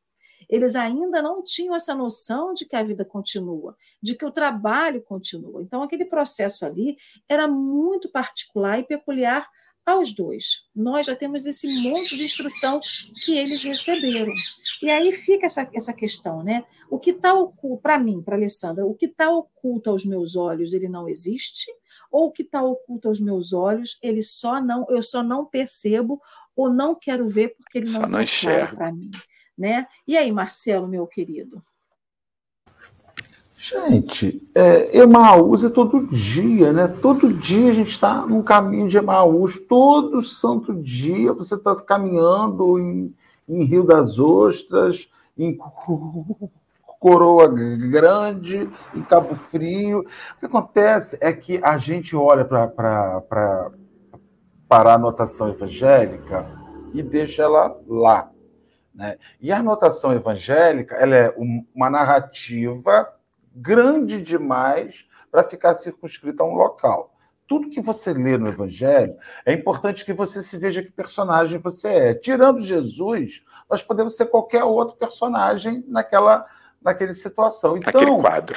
[0.50, 5.02] eles ainda não tinham essa noção de que a vida continua, de que o trabalho
[5.02, 5.62] continua.
[5.62, 9.48] Então, aquele processo ali era muito particular e peculiar
[9.86, 10.70] aos dois.
[10.74, 12.80] Nós já temos esse monte de instrução
[13.26, 14.34] que eles receberam.
[14.82, 16.64] E aí fica essa, essa questão, né?
[16.90, 20.74] O que está oculto, para mim, para Alessandra, o que está oculto aos meus olhos,
[20.74, 21.72] ele não existe?
[22.10, 26.22] Ou o que está oculto aos meus olhos, ele só não, eu só não percebo
[26.56, 29.12] ou não quero ver porque ele não, está para mim.
[29.58, 29.88] Né?
[30.08, 31.64] E aí, Marcelo, meu querido?
[33.66, 36.86] Gente, é, Emaús é todo dia, né?
[36.86, 42.78] Todo dia a gente está num caminho de Emaús, todo santo dia você está caminhando
[42.78, 43.16] em,
[43.48, 45.58] em, Rio das Ostras, em
[47.00, 50.00] Coroa Grande, em Cabo Frio.
[50.00, 53.72] O que acontece é que a gente olha para
[54.70, 56.46] a anotação evangélica
[56.94, 58.33] e deixa ela lá.
[58.94, 59.18] Né?
[59.42, 61.36] E a anotação evangélica ela é
[61.74, 63.12] uma narrativa
[63.56, 67.12] grande demais para ficar circunscrita a um local.
[67.48, 71.88] Tudo que você lê no Evangelho, é importante que você se veja que personagem você
[71.88, 72.14] é.
[72.14, 76.46] Tirando Jesus, nós podemos ser qualquer outro personagem naquela,
[76.82, 77.78] naquela situação.
[77.78, 78.56] Então, naquele quadro.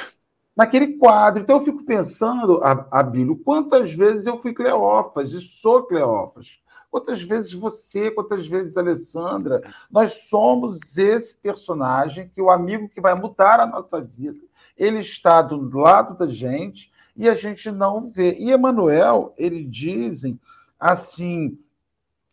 [0.55, 1.41] Naquele quadro.
[1.43, 6.59] Então, eu fico pensando, Abílio, quantas vezes eu fui Cleófas e sou Cleófas.
[6.89, 13.13] Quantas vezes você, quantas vezes Alessandra, nós somos esse personagem que o amigo que vai
[13.13, 14.39] mudar a nossa vida.
[14.77, 18.35] Ele está do lado da gente e a gente não vê.
[18.37, 20.39] E Emanuel, ele dizem
[20.79, 21.57] assim,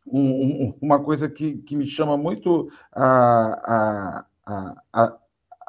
[0.07, 5.17] um, uma coisa que, que me chama muito a, a, a,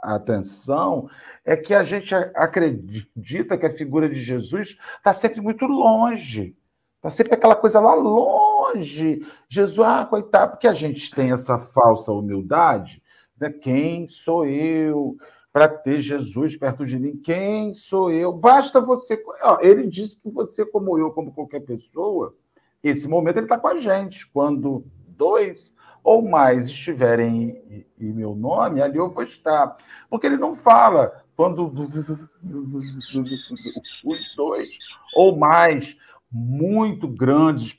[0.03, 1.09] a atenção
[1.43, 6.55] é que a gente acredita que a figura de Jesus está sempre muito longe.
[6.97, 8.44] Está sempre aquela coisa lá longe.
[8.81, 13.01] Jesus, ah, coitado, porque a gente tem essa falsa humildade.
[13.39, 13.49] Né?
[13.49, 15.17] Quem sou eu
[15.51, 17.17] para ter Jesus perto de mim?
[17.17, 18.31] Quem sou eu?
[18.31, 19.21] Basta você.
[19.61, 22.35] Ele disse que você, como eu, como qualquer pessoa,
[22.83, 24.27] esse momento ele está com a gente.
[24.27, 29.75] Quando dois ou mais estiverem em, meu nome, ali eu vou estar.
[30.09, 31.65] Porque ele não fala quando
[34.05, 34.77] os dois
[35.15, 35.97] ou mais,
[36.31, 37.73] muito grandes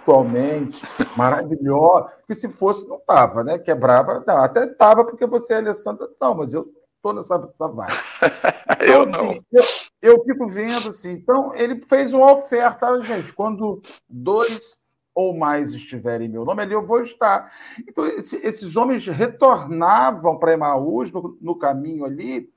[0.00, 0.82] espiritualmente,
[1.16, 3.58] maravilhosos, porque se fosse, não estava, né?
[3.58, 7.92] Quebrava, não, até estava porque você é Alessandra São, mas eu estou nessa, nessa vibe.
[8.82, 9.64] Então, eu, assim, eu,
[10.00, 11.10] eu, fico vendo assim.
[11.10, 13.30] Então, ele fez uma oferta, gente.
[13.34, 14.74] Quando dois
[15.14, 17.52] ou mais estiverem em meu nome, ali eu vou estar.
[17.86, 22.48] Então, esse, esses homens retornavam para Emaús, no, no, caminho ali,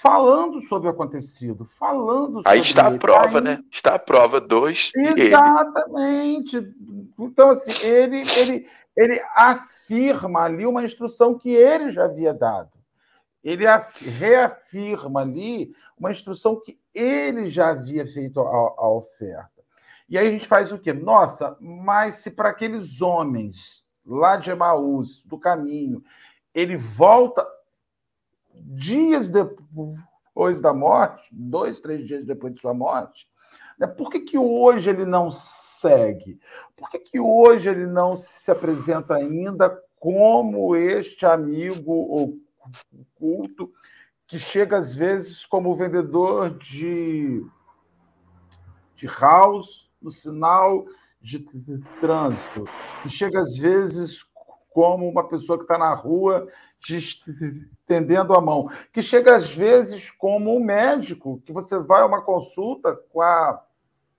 [0.00, 2.96] falando sobre o acontecido, falando Aí está ele.
[2.96, 3.44] a prova, Aí...
[3.44, 3.64] né?
[3.70, 4.92] Está a prova, dois.
[4.96, 6.62] Exatamente.
[7.18, 12.76] Então, assim, ele, ele, ele afirma ali uma instrução que ele já havia dado
[13.46, 13.64] ele
[14.18, 19.62] reafirma ali uma instrução que ele já havia feito a, a oferta.
[20.08, 20.92] E aí a gente faz o quê?
[20.92, 26.02] Nossa, mas se para aqueles homens lá de Emaús, do caminho,
[26.52, 27.46] ele volta
[28.60, 33.28] dias depois da morte, dois, três dias depois de sua morte,
[33.78, 33.86] né?
[33.86, 36.40] por que, que hoje ele não segue?
[36.76, 42.38] Por que, que hoje ele não se apresenta ainda como este amigo ou
[43.14, 43.72] culto,
[44.26, 47.44] que chega às vezes como vendedor de,
[48.96, 50.84] de house no sinal
[51.20, 51.44] de
[52.00, 52.64] trânsito,
[53.02, 54.24] que chega às vezes
[54.70, 56.46] como uma pessoa que está na rua
[56.86, 62.06] te estendendo a mão, que chega às vezes como um médico, que você vai a
[62.06, 63.60] uma consulta com a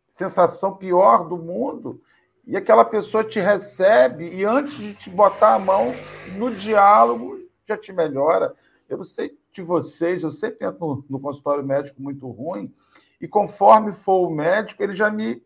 [0.09, 2.01] sensação pior do mundo,
[2.45, 5.93] e aquela pessoa te recebe e antes de te botar a mão
[6.35, 8.55] no diálogo, já te melhora.
[8.87, 12.73] Eu não sei de vocês, eu sempre entro no, no consultório médico muito ruim,
[13.19, 15.43] e conforme for o médico, ele já me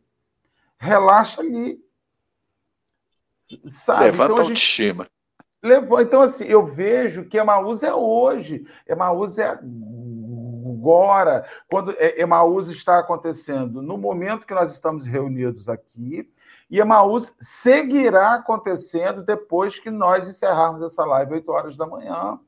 [0.78, 1.80] relaxa ali.
[3.68, 4.06] Sabe?
[4.06, 5.10] Levanta então, a autoestima.
[5.63, 6.02] Levou.
[6.02, 9.60] Então, assim, eu vejo que Emaús é hoje, Emaús é
[10.82, 16.28] agora, quando Emaús está acontecendo, no momento que nós estamos reunidos aqui,
[16.71, 22.39] e Emaús seguirá acontecendo depois que nós encerrarmos essa live 8 horas da manhã.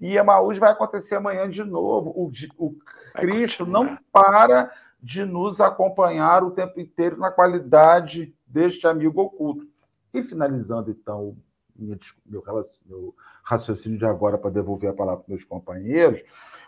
[0.00, 2.10] E Emaús vai acontecer amanhã de novo.
[2.10, 2.76] O, o
[3.14, 4.70] Cristo não para
[5.02, 9.66] de nos acompanhar o tempo inteiro na qualidade deste amigo oculto.
[10.14, 11.36] E finalizando, então,
[11.82, 12.42] minha, meu,
[12.86, 16.22] meu raciocínio de agora para devolver a palavra para meus companheiros,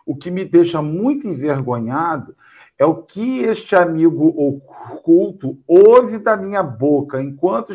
[0.05, 2.37] o que me deixa muito envergonhado
[2.79, 7.73] é o que este amigo oculto ouve da minha boca enquanto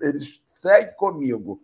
[0.00, 1.60] ele segue comigo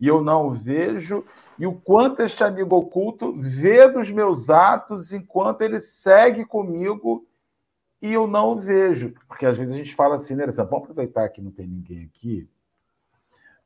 [0.00, 1.24] e eu não o vejo,
[1.56, 7.24] e o quanto este amigo oculto vê dos meus atos enquanto ele segue comigo
[8.02, 9.14] e eu não o vejo.
[9.28, 12.48] Porque às vezes a gente fala assim, né, vamos aproveitar que não tem ninguém aqui.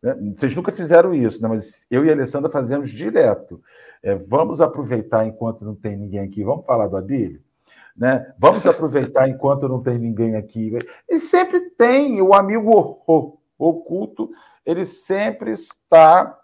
[0.03, 0.15] Né?
[0.37, 1.49] Vocês nunca fizeram isso, né?
[1.49, 3.63] mas eu e a Alessandra fazemos direto.
[4.03, 7.43] É, vamos aproveitar enquanto não tem ninguém aqui, vamos falar do Abílio?
[7.97, 8.33] Né?
[8.39, 10.79] Vamos aproveitar enquanto não tem ninguém aqui.
[11.09, 13.03] E sempre tem o amigo
[13.59, 14.31] oculto,
[14.65, 16.39] ele sempre está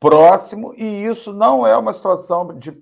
[0.00, 2.76] próximo, e isso não é uma situação de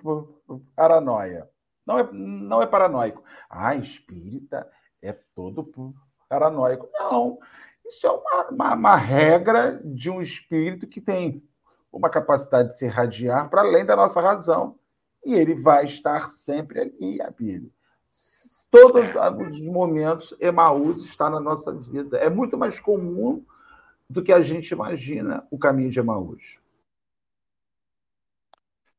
[0.74, 1.48] paranoia.
[1.86, 3.22] Não é, não é paranoico.
[3.48, 4.70] Ah, espírita
[5.02, 5.70] é todo
[6.28, 6.88] paranoico.
[6.94, 7.38] Não.
[7.90, 11.42] Isso é uma, uma, uma regra de um espírito que tem
[11.92, 14.78] uma capacidade de se irradiar para além da nossa razão
[15.24, 17.70] e ele vai estar sempre ali, Abílio.
[18.70, 19.02] Todos
[19.50, 22.16] os momentos, Emaús está na nossa vida.
[22.18, 23.44] É muito mais comum
[24.08, 26.60] do que a gente imagina o caminho de Emaús.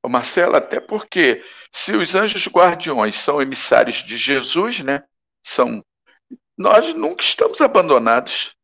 [0.09, 5.05] Marcelo, até porque se os anjos guardiões são emissários de Jesus, né?
[5.41, 5.83] São
[6.57, 8.55] nós nunca estamos abandonados,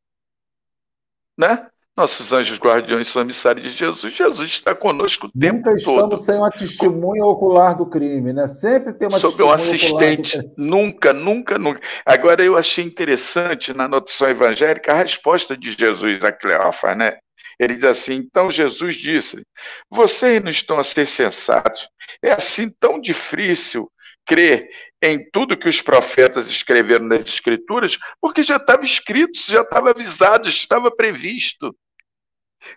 [1.38, 1.68] né?
[1.98, 4.14] Nossos anjos guardiões são emissários de Jesus.
[4.14, 6.18] Jesus está conosco o tempo Nunca estamos todo.
[6.18, 8.48] sem uma testemunha ocular do crime, né?
[8.48, 10.40] Sempre tem uma Sobre um assistente.
[10.56, 11.82] Nunca, nunca, nunca.
[12.06, 17.18] Agora, eu achei interessante na notação evangélica a resposta de Jesus a Cleófas, né?
[17.60, 19.42] Ele diz assim: então Jesus disse:
[19.90, 21.90] vocês não estão a ser sensatos.
[22.22, 23.90] É assim tão difícil
[24.28, 24.70] crer
[25.02, 30.50] em tudo que os profetas escreveram nas Escrituras, porque já estava escrito, já estava avisado,
[30.50, 31.76] já estava previsto.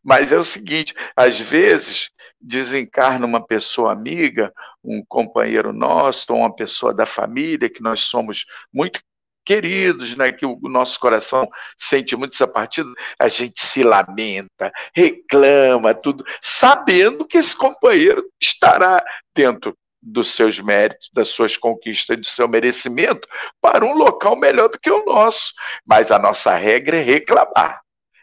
[0.02, 4.52] Mas é o seguinte: às vezes desencarna uma pessoa amiga,
[4.84, 9.00] um companheiro nosso, ou uma pessoa da família, que nós somos muito
[9.44, 12.88] queridos, né, que o nosso coração sente muito essa partida,
[13.18, 19.02] a gente se lamenta, reclama, tudo, sabendo que esse companheiro estará
[19.34, 23.28] dentro dos seus méritos, das suas conquistas, do seu merecimento,
[23.60, 25.52] para um local melhor do que o nosso.
[25.84, 27.80] Mas a nossa regra é reclamar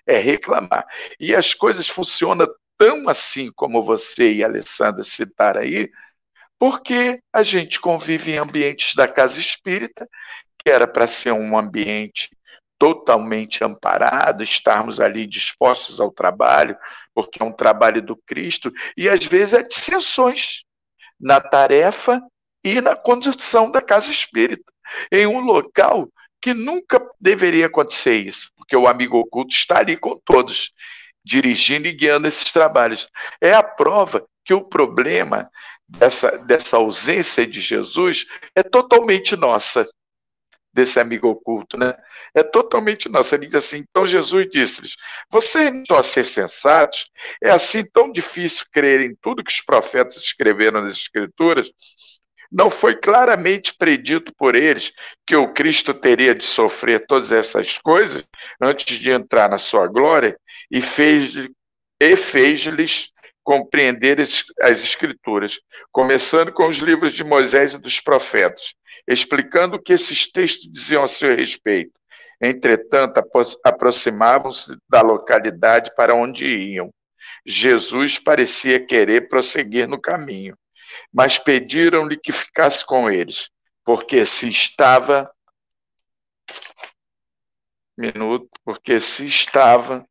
[0.08, 0.88] é reclamar.
[1.20, 2.48] E as coisas funcionam
[2.78, 5.92] tão assim como você e a Alessandra citaram aí,
[6.58, 10.08] porque a gente convive em ambientes da casa espírita,
[10.58, 12.30] que era para ser um ambiente
[12.80, 16.78] totalmente amparado, estarmos ali dispostos ao trabalho,
[17.14, 20.64] porque é um trabalho do Cristo, e às vezes há dissensões
[21.20, 22.22] na tarefa
[22.64, 24.72] e na condução da casa espírita,
[25.12, 26.10] em um local
[26.42, 30.72] que nunca deveria acontecer isso, porque o amigo oculto está ali com todos,
[31.24, 33.10] dirigindo e guiando esses trabalhos.
[33.42, 35.50] É a prova que o problema
[35.88, 39.88] dessa, dessa ausência de Jesus é totalmente nossa,
[40.78, 41.96] desse amigo oculto, né?
[42.36, 43.36] É totalmente nossa.
[43.36, 44.96] Ele diz assim: então Jesus disse-lhes:
[45.30, 47.10] vocês não estão a ser sensatos?
[47.42, 51.72] É assim tão difícil crer em tudo que os profetas escreveram nas Escrituras?
[52.52, 54.94] Não foi claramente predito por eles
[55.26, 58.24] que o Cristo teria de sofrer todas essas coisas
[58.62, 60.40] antes de entrar na sua glória
[60.72, 61.50] e fez-lhes
[62.16, 62.64] fez
[63.44, 65.60] compreender as Escrituras,
[65.92, 68.74] começando com os livros de Moisés e dos profetas,
[69.08, 71.92] explicando o que esses textos diziam a seu respeito.
[72.42, 73.22] Entretanto,
[73.64, 76.92] aproximavam-se da localidade para onde iam.
[77.46, 80.56] Jesus parecia querer prosseguir no caminho
[81.12, 83.50] mas pediram-lhe que ficasse com eles,
[83.84, 85.32] porque se estava
[87.98, 90.08] minuto, porque se estava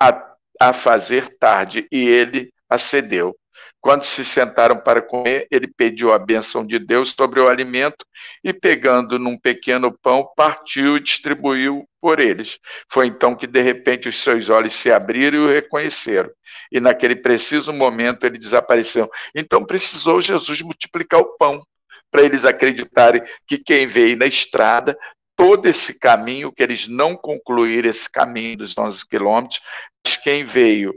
[0.00, 3.37] a, a fazer tarde e ele acedeu.
[3.80, 8.04] Quando se sentaram para comer, ele pediu a bênção de Deus sobre o alimento
[8.42, 12.58] e, pegando num pequeno pão, partiu e distribuiu por eles.
[12.90, 16.30] Foi então que, de repente, os seus olhos se abriram e o reconheceram.
[16.72, 19.08] E, naquele preciso momento, ele desapareceu.
[19.34, 21.62] Então, precisou Jesus multiplicar o pão
[22.10, 24.98] para eles acreditarem que quem veio na estrada
[25.36, 29.60] todo esse caminho, que eles não concluíram esse caminho dos 11 quilômetros,
[30.04, 30.92] mas quem veio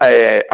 [0.00, 0.46] é,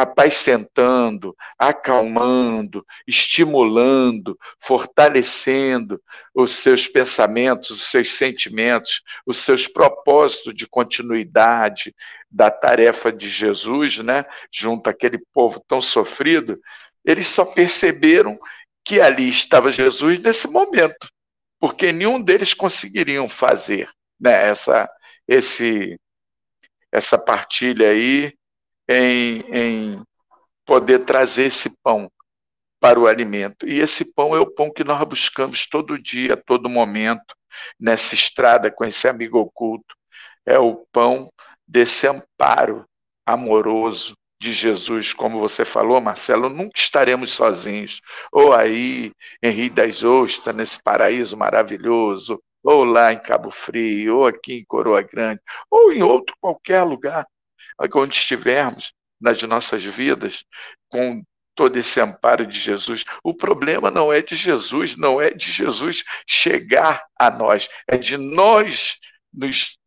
[1.57, 6.01] acalmando, estimulando, fortalecendo
[6.33, 11.95] os seus pensamentos, os seus sentimentos, os seus propósitos de continuidade
[12.29, 16.59] da tarefa de Jesus, né, junto àquele povo tão sofrido,
[17.05, 18.39] eles só perceberam
[18.83, 21.07] que ali estava Jesus nesse momento,
[21.59, 24.89] porque nenhum deles conseguiriam fazer né, essa,
[25.27, 25.97] esse,
[26.91, 28.33] essa partilha aí
[28.87, 30.03] em, em
[30.65, 32.11] poder trazer esse pão
[32.79, 33.67] para o alimento.
[33.67, 37.35] E esse pão é o pão que nós buscamos todo dia, todo momento,
[37.79, 39.95] nessa estrada com esse amigo oculto.
[40.45, 41.31] É o pão
[41.67, 42.85] desse amparo
[43.25, 48.01] amoroso de Jesus, como você falou, Marcelo, nunca estaremos sozinhos.
[48.29, 54.27] Ou aí, em Rio das Ostras, nesse paraíso maravilhoso, ou lá em Cabo Frio, ou
[54.27, 55.39] aqui em Coroa Grande,
[55.71, 57.25] ou em outro qualquer lugar
[57.95, 60.43] onde estivermos nas nossas vidas,
[60.89, 61.23] com
[61.55, 63.03] todo esse amparo de Jesus.
[63.23, 68.17] O problema não é de Jesus, não é de Jesus chegar a nós, é de
[68.17, 68.97] nós
[69.33, 69.77] nos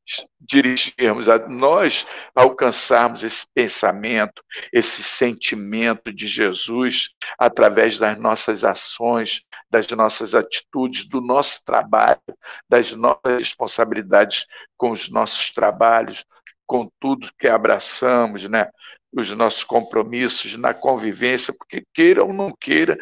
[0.40, 7.08] dirigirmos, a nós alcançarmos esse pensamento, esse sentimento de Jesus
[7.38, 12.20] através das nossas ações, das nossas atitudes, do nosso trabalho,
[12.68, 16.24] das nossas responsabilidades com os nossos trabalhos,
[16.66, 18.70] com tudo que abraçamos, né?
[19.16, 22.98] os nossos compromissos na convivência, porque queira ou não queira,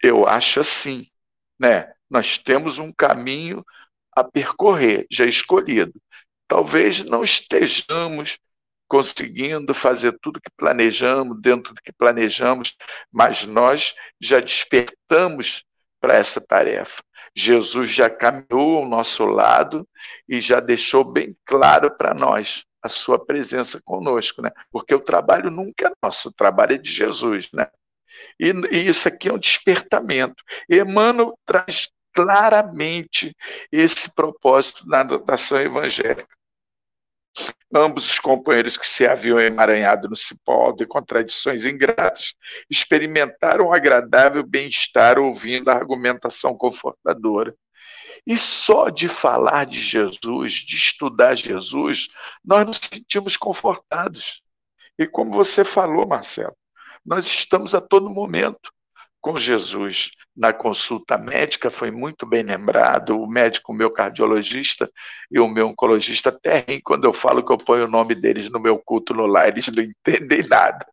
[0.00, 1.06] eu acho assim,
[1.58, 1.92] né?
[2.08, 3.64] Nós temos um caminho
[4.12, 6.00] a percorrer, já escolhido.
[6.46, 8.38] Talvez não estejamos
[8.86, 12.74] conseguindo fazer tudo que planejamos, dentro do que planejamos,
[13.12, 15.64] mas nós já despertamos
[16.00, 17.02] para essa tarefa.
[17.36, 19.86] Jesus já caminhou ao nosso lado
[20.28, 24.50] e já deixou bem claro para nós a sua presença conosco, né?
[24.70, 27.68] Porque o trabalho nunca é nosso, o trabalho é de Jesus, né?
[28.38, 30.42] E, e isso aqui é um despertamento.
[30.68, 33.34] Emmanuel traz claramente
[33.70, 36.38] esse propósito na adotação evangélica.
[37.72, 42.34] Ambos os companheiros que se haviam emaranhado no cipó de contradições ingratas
[42.68, 47.54] experimentaram um agradável bem-estar ouvindo a argumentação confortadora.
[48.26, 52.08] E só de falar de Jesus, de estudar Jesus,
[52.44, 54.42] nós nos sentimos confortados.
[54.98, 56.56] E como você falou, Marcelo,
[57.04, 58.72] nós estamos a todo momento
[59.28, 63.20] com Jesus na consulta médica, foi muito bem lembrado.
[63.20, 64.90] O médico, o meu cardiologista
[65.30, 68.48] e o meu oncologista até riem quando eu falo que eu ponho o nome deles
[68.48, 70.86] no meu culto no lar, eles não entendem nada.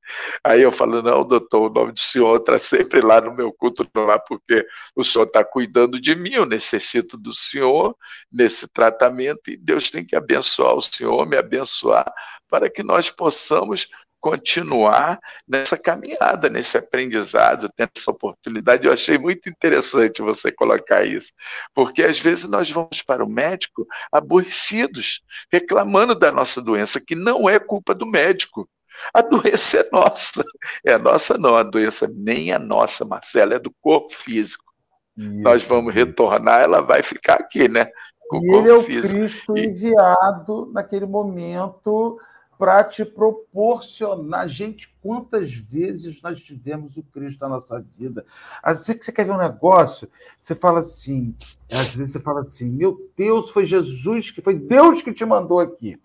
[0.44, 3.88] Aí eu falo: não, doutor, o nome do senhor está sempre lá no meu culto
[3.96, 7.96] no lar, porque o senhor está cuidando de mim, eu necessito do senhor
[8.30, 12.12] nesse tratamento e Deus tem que abençoar o senhor, me abençoar,
[12.50, 13.88] para que nós possamos
[14.26, 18.88] continuar nessa caminhada, nesse aprendizado, tendo essa oportunidade.
[18.88, 21.32] Eu achei muito interessante você colocar isso,
[21.76, 25.22] porque às vezes nós vamos para o médico aborrecidos,
[25.52, 28.68] reclamando da nossa doença, que não é culpa do médico.
[29.14, 30.44] A doença é nossa.
[30.84, 31.56] É nossa, não.
[31.56, 34.74] A doença nem é nossa, Marcela, é do corpo físico.
[35.16, 35.44] Isso.
[35.44, 37.92] Nós vamos retornar, ela vai ficar aqui, né?
[38.28, 39.14] Com e ele é o físico.
[39.14, 42.20] Cristo enviado naquele momento
[42.58, 44.48] para te proporcionar.
[44.48, 48.26] Gente, quantas vezes nós tivemos o Cristo na nossa vida?
[48.62, 51.36] Às vezes que você quer ver um negócio, você fala assim,
[51.72, 55.60] às vezes você fala assim, meu Deus, foi Jesus, que foi Deus que te mandou
[55.60, 56.00] aqui.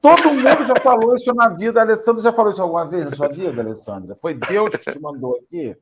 [0.00, 1.80] Todo mundo já falou isso na vida.
[1.80, 4.16] Alessandra já falou isso alguma vez na sua vida, Alessandra?
[4.20, 5.76] Foi Deus que te mandou aqui?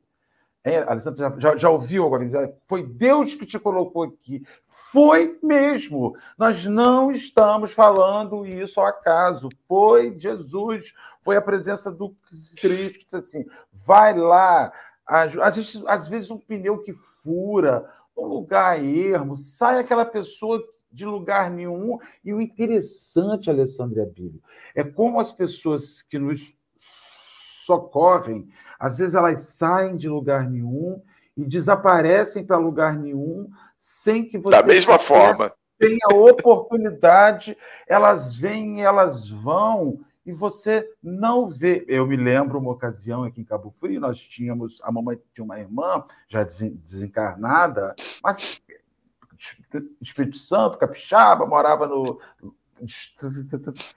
[0.65, 2.33] É, Alessandra, já, já, já ouviu alguma vez?
[2.69, 4.45] Foi Deus que te colocou aqui.
[4.69, 6.17] Foi mesmo.
[6.39, 9.49] Nós não estamos falando isso ao acaso.
[9.67, 10.93] Foi Jesus,
[11.23, 12.15] foi a presença do
[12.57, 14.73] Cristo que disse assim: vai lá.
[15.05, 17.85] Às vezes, às vezes um pneu que fura,
[18.17, 21.99] um lugar ermo, sai aquela pessoa de lugar nenhum.
[22.25, 24.41] E o interessante, Alessandra Abílio,
[24.75, 26.55] é como as pessoas que nos
[27.65, 28.49] socorrem,
[28.79, 31.01] às vezes elas saem de lugar nenhum
[31.37, 33.49] e desaparecem para lugar nenhum
[33.79, 35.53] sem que você da mesma forma
[35.83, 37.57] tenha oportunidade,
[37.89, 41.85] elas vêm, elas vão e você não vê.
[41.89, 45.59] Eu me lembro uma ocasião aqui em Cabo Frio, nós tínhamos a mamãe tinha uma
[45.59, 48.63] irmã já desencarnada, mas
[50.01, 52.21] Espírito Santo, capixaba, morava no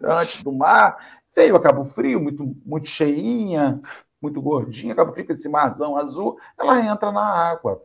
[0.03, 3.81] antes do mar, veio a Cabo Frio, muito muito cheinha,
[4.21, 7.81] muito gordinha, Cabo Frio com esse marzão azul, ela entra na água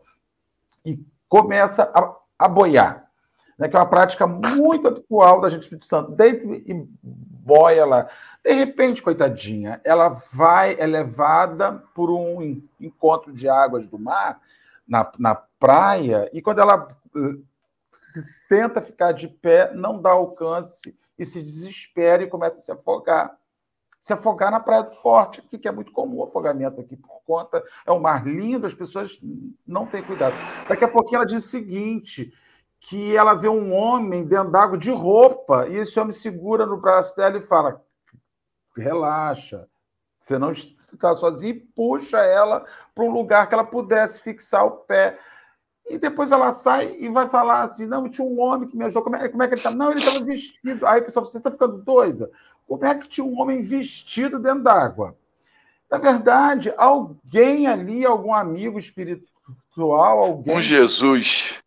[0.85, 0.99] e
[1.29, 3.11] começa a, a boiar,
[3.59, 6.13] né, que é uma prática muito habitual da gente Espírito Santo.
[6.13, 8.09] Deita e boia lá.
[8.45, 14.41] De repente, coitadinha, ela vai, é levada por um encontro de águas do mar
[14.89, 17.45] na, na praia, e quando ela uh,
[18.49, 23.37] tenta ficar de pé, não dá alcance e se desespera e começa a se afogar
[24.01, 27.63] se afogar na Praia do Forte, que é muito comum o afogamento aqui por conta.
[27.85, 29.21] É um mar lindo, as pessoas
[29.67, 30.35] não têm cuidado.
[30.67, 32.33] Daqui a pouquinho ela diz o seguinte:
[32.81, 37.15] que ela vê um homem dentro d'água de roupa, e esse homem segura no braço
[37.15, 37.85] dela e fala:
[38.75, 39.69] relaxa,
[40.19, 44.71] você não está sozinha, e puxa ela para um lugar que ela pudesse fixar o
[44.71, 45.19] pé.
[45.91, 49.03] E depois ela sai e vai falar assim: não, tinha um homem que me ajudou.
[49.03, 49.75] Como é, como é que ele estava?
[49.75, 50.87] Não, ele estava vestido.
[50.87, 52.31] Aí, pessoal, você está ficando doida?
[52.65, 55.17] Como é que tinha um homem vestido dentro d'água?
[55.91, 60.57] Na verdade, alguém ali, algum amigo espiritual, alguém.
[60.57, 61.61] Um Jesus.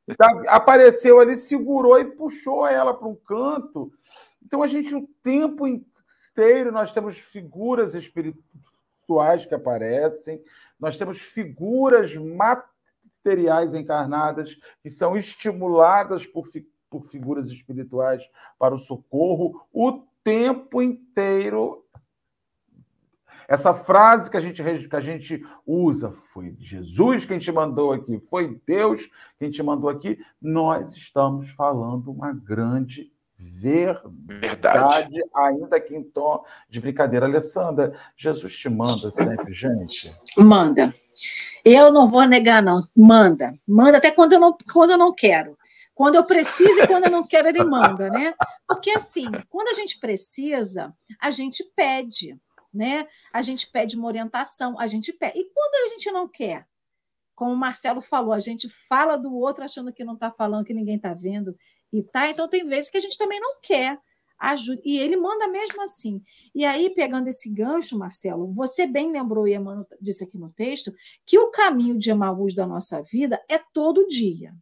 [0.48, 3.92] Apareceu ali, segurou e puxou ela para um canto.
[4.42, 10.42] Então, a gente, o tempo inteiro, nós temos figuras espirituais que aparecem,
[10.80, 12.73] nós temos figuras materiais
[13.74, 16.48] encarnadas que são estimuladas por,
[16.90, 19.62] por figuras espirituais para o socorro.
[19.72, 21.84] O tempo inteiro.
[23.48, 28.18] Essa frase que a gente, que a gente usa, foi Jesus quem te mandou aqui,
[28.30, 34.10] foi Deus quem te mandou aqui, nós estamos falando uma grande verdade,
[34.40, 37.26] verdade, ainda que em tom de brincadeira.
[37.26, 40.12] Alessandra, Jesus te manda sempre, gente?
[40.38, 40.94] Manda.
[41.64, 42.88] Eu não vou negar, não.
[42.96, 43.54] Manda.
[43.68, 45.58] Manda até quando eu não, quando eu não quero.
[45.96, 48.34] Quando eu preciso e quando eu não quero, ele manda, né?
[48.68, 52.38] Porque assim, quando a gente precisa, a gente pede,
[52.74, 53.08] né?
[53.32, 55.40] A gente pede uma orientação, a gente pede.
[55.40, 56.68] E quando a gente não quer?
[57.36, 60.74] Como o Marcelo falou, a gente fala do outro achando que não está falando, que
[60.74, 61.56] ninguém está vendo
[61.92, 62.28] e tá.
[62.28, 64.00] Então tem vezes que a gente também não quer
[64.52, 64.82] ajuda.
[64.86, 66.22] E ele manda mesmo assim.
[66.54, 70.94] E aí, pegando esse gancho, Marcelo, você bem lembrou, e Emmanuel disse aqui no texto,
[71.26, 74.54] que o caminho de Emaús da nossa vida é todo dia.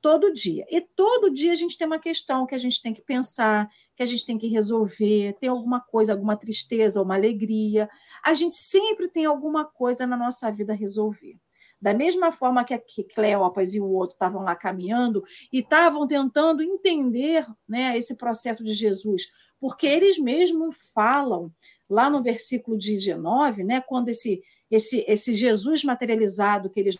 [0.00, 0.64] todo dia.
[0.70, 4.02] E todo dia a gente tem uma questão que a gente tem que pensar, que
[4.02, 7.88] a gente tem que resolver, tem alguma coisa, alguma tristeza, uma alegria.
[8.24, 11.36] A gente sempre tem alguma coisa na nossa vida a resolver.
[11.80, 16.62] Da mesma forma que, que Cleopas e o outro estavam lá caminhando e estavam tentando
[16.62, 21.52] entender né, esse processo de Jesus, porque eles mesmos falam
[21.88, 26.98] lá no versículo 19, né, quando esse, esse, esse Jesus materializado que eles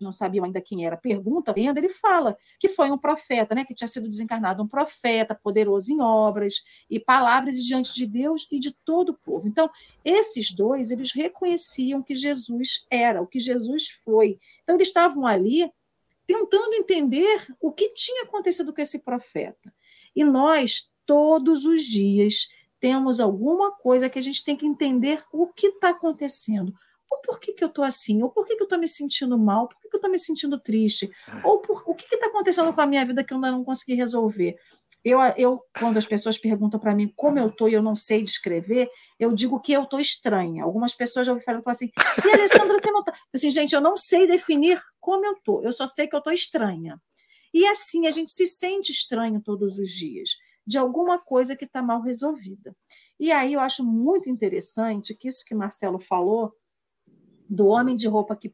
[0.00, 3.88] não sabiam ainda quem era, pergunta, ele fala que foi um profeta, né, que tinha
[3.88, 9.10] sido desencarnado, um profeta poderoso em obras e palavras diante de Deus e de todo
[9.10, 9.48] o povo.
[9.48, 9.68] Então,
[10.04, 14.38] esses dois, eles reconheciam que Jesus era, o que Jesus foi.
[14.62, 15.70] Então, eles estavam ali
[16.26, 19.72] tentando entender o que tinha acontecido com esse profeta.
[20.14, 25.46] E nós, todos os dias, temos alguma coisa que a gente tem que entender o
[25.48, 26.72] que está acontecendo
[27.10, 29.38] ou por que, que eu estou assim, ou por que, que eu estou me sentindo
[29.38, 31.10] mal, por que, que eu estou me sentindo triste,
[31.44, 33.94] ou por, o que está acontecendo com a minha vida que eu ainda não consegui
[33.94, 34.56] resolver.
[35.04, 38.22] Eu, eu quando as pessoas perguntam para mim como eu estou e eu não sei
[38.22, 40.64] descrever, eu digo que eu estou estranha.
[40.64, 41.90] Algumas pessoas já ouviram falar assim,
[42.24, 43.16] e Alessandra, você não está...
[43.32, 46.32] Assim, gente, eu não sei definir como eu estou, eu só sei que eu estou
[46.32, 47.00] estranha.
[47.54, 50.30] E assim, a gente se sente estranho todos os dias,
[50.66, 52.76] de alguma coisa que está mal resolvida.
[53.18, 56.52] E aí eu acho muito interessante que isso que Marcelo falou,
[57.48, 58.52] do homem de roupa que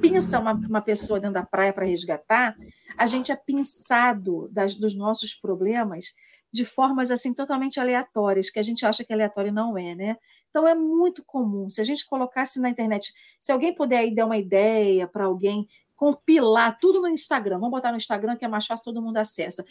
[0.00, 2.56] pinça uma, uma pessoa dentro da praia para resgatar,
[2.96, 6.14] a gente é pinçado das, dos nossos problemas
[6.52, 10.16] de formas assim totalmente aleatórias, que a gente acha que aleatório não é, né?
[10.50, 11.68] Então é muito comum.
[11.68, 15.68] Se a gente colocasse na internet, se alguém puder aí dar uma ideia para alguém
[15.94, 19.64] compilar tudo no Instagram, vamos botar no Instagram que é mais fácil, todo mundo acessa.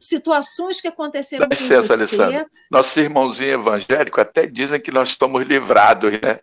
[0.00, 1.92] Situações que aconteceram Dá licença, com você.
[1.92, 2.46] Alessandra.
[2.70, 6.40] Nossos irmãozinhos evangélicos até dizem que nós estamos livrados, né?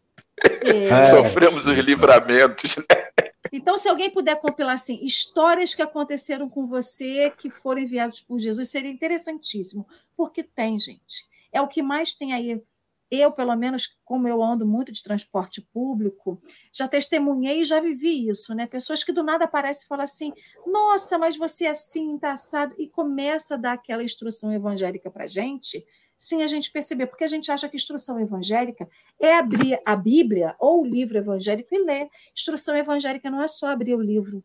[0.64, 1.04] É.
[1.04, 3.12] Sofremos os livramentos, né?
[3.52, 8.40] Então, se alguém puder compilar assim, histórias que aconteceram com você que foram enviadas por
[8.40, 9.86] Jesus, seria interessantíssimo,
[10.16, 11.26] porque tem, gente.
[11.52, 12.62] É o que mais tem aí.
[13.10, 18.30] Eu, pelo menos, como eu ando muito de transporte público, já testemunhei e já vivi
[18.30, 18.66] isso, né?
[18.66, 20.32] Pessoas que do nada aparecem e falam assim:
[20.66, 25.28] nossa, mas você é assim, tá assado, e começa a dar aquela instrução evangélica para
[25.28, 25.86] gente
[26.22, 28.88] sem a gente perceber, porque a gente acha que instrução evangélica
[29.20, 32.08] é abrir a Bíblia ou o livro evangélico e ler.
[32.32, 34.44] Instrução evangélica não é só abrir o livro,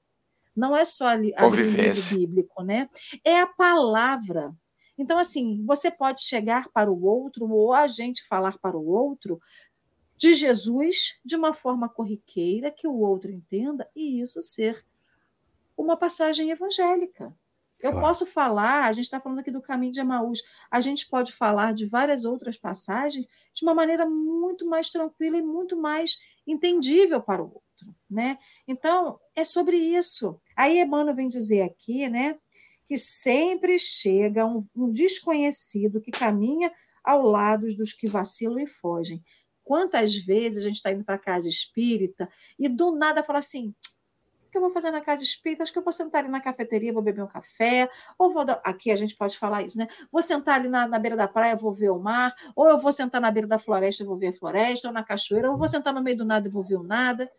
[0.56, 2.88] não é só abrir o livro bíblico, né?
[3.22, 4.56] É a palavra.
[4.96, 9.38] Então, assim, você pode chegar para o outro, ou a gente falar para o outro,
[10.16, 14.82] de Jesus de uma forma corriqueira, que o outro entenda, e isso ser
[15.76, 17.36] uma passagem evangélica.
[17.80, 18.06] Eu claro.
[18.06, 21.74] posso falar, a gente está falando aqui do caminho de Emaús, a gente pode falar
[21.74, 27.42] de várias outras passagens de uma maneira muito mais tranquila e muito mais entendível para
[27.42, 28.38] o outro, né?
[28.66, 30.40] Então, é sobre isso.
[30.56, 32.38] Aí Emmanuel vem dizer aqui, né,
[32.88, 36.72] que sempre chega um, um desconhecido que caminha
[37.04, 39.22] ao lado dos que vacilam e fogem.
[39.62, 43.74] Quantas vezes a gente está indo para a casa espírita e do nada fala assim:
[44.56, 45.62] que eu vou fazer na casa espírita?
[45.62, 48.42] Acho que eu vou sentar ali na cafeteria, vou beber um café, ou vou.
[48.64, 49.86] Aqui a gente pode falar isso, né?
[50.10, 52.90] Vou sentar ali na, na beira da praia, vou ver o mar, ou eu vou
[52.90, 55.92] sentar na beira da floresta, vou ver a floresta, ou na cachoeira, ou vou sentar
[55.92, 57.30] no meio do nada e vou ver o nada.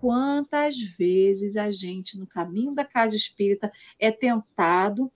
[0.00, 5.10] Quantas vezes a gente, no caminho da casa espírita, é tentado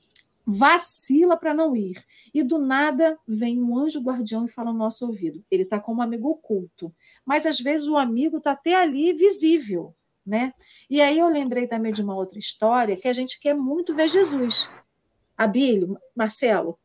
[0.47, 2.03] vacila para não ir.
[2.33, 5.45] E do nada vem um anjo guardião e fala no nosso ouvido.
[5.51, 6.95] Ele está como um amigo oculto.
[7.25, 9.95] Mas às vezes o amigo está até ali visível.
[10.27, 10.53] Né?
[10.89, 14.09] E aí eu lembrei também de uma outra história que a gente quer muito ver
[14.09, 14.71] Jesus.
[15.37, 16.79] Abílio, Marcelo,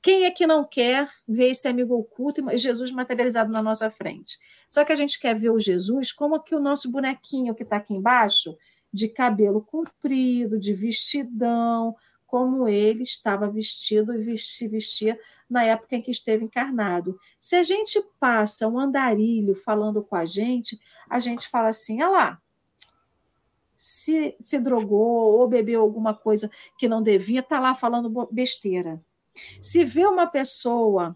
[0.00, 4.38] quem é que não quer ver esse amigo oculto e Jesus materializado na nossa frente?
[4.68, 7.76] Só que a gente quer ver o Jesus como que o nosso bonequinho que está
[7.76, 8.56] aqui embaixo,
[8.92, 11.94] de cabelo comprido, de vestidão,
[12.26, 15.18] como ele estava vestido e se vestia
[15.48, 17.18] na época em que esteve encarnado.
[17.40, 20.78] Se a gente passa um andarilho falando com a gente,
[21.08, 22.42] a gente fala assim: olha lá,
[23.78, 29.00] se, se drogou ou bebeu alguma coisa que não devia, está lá falando besteira.
[29.62, 31.14] Se vê uma pessoa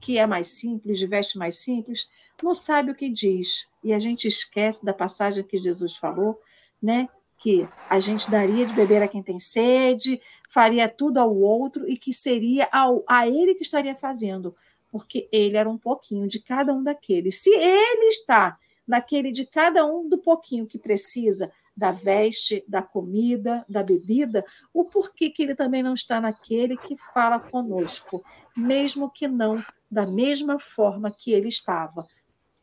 [0.00, 2.08] que é mais simples, veste mais simples,
[2.40, 3.68] não sabe o que diz.
[3.82, 6.40] E a gente esquece da passagem que Jesus falou,
[6.80, 7.08] né?
[7.36, 11.96] Que a gente daria de beber a quem tem sede, faria tudo ao outro e
[11.96, 14.54] que seria ao, a ele que estaria fazendo,
[14.88, 17.42] porque ele era um pouquinho de cada um daqueles.
[17.42, 18.56] Se ele está
[18.88, 24.84] naquele de cada um do pouquinho que precisa, da veste, da comida, da bebida, o
[24.86, 28.24] porquê que ele também não está naquele que fala conosco,
[28.56, 32.04] mesmo que não da mesma forma que ele estava.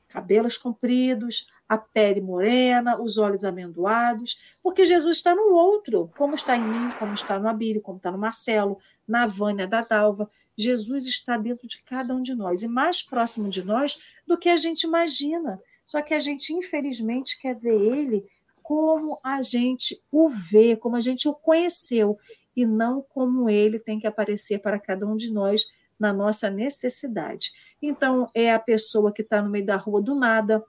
[0.09, 6.55] Cabelos compridos, a pele morena, os olhos amendoados, porque Jesus está no outro, como está
[6.55, 10.29] em mim, como está no Abílio, como está no Marcelo, na Vânia da Dalva.
[10.57, 13.97] Jesus está dentro de cada um de nós e mais próximo de nós
[14.27, 15.59] do que a gente imagina.
[15.85, 18.25] Só que a gente, infelizmente, quer ver ele
[18.63, 22.17] como a gente o vê, como a gente o conheceu,
[22.55, 25.65] e não como ele tem que aparecer para cada um de nós
[25.99, 27.51] na nossa necessidade.
[27.81, 30.63] Então, é a pessoa que está no meio da rua do nada.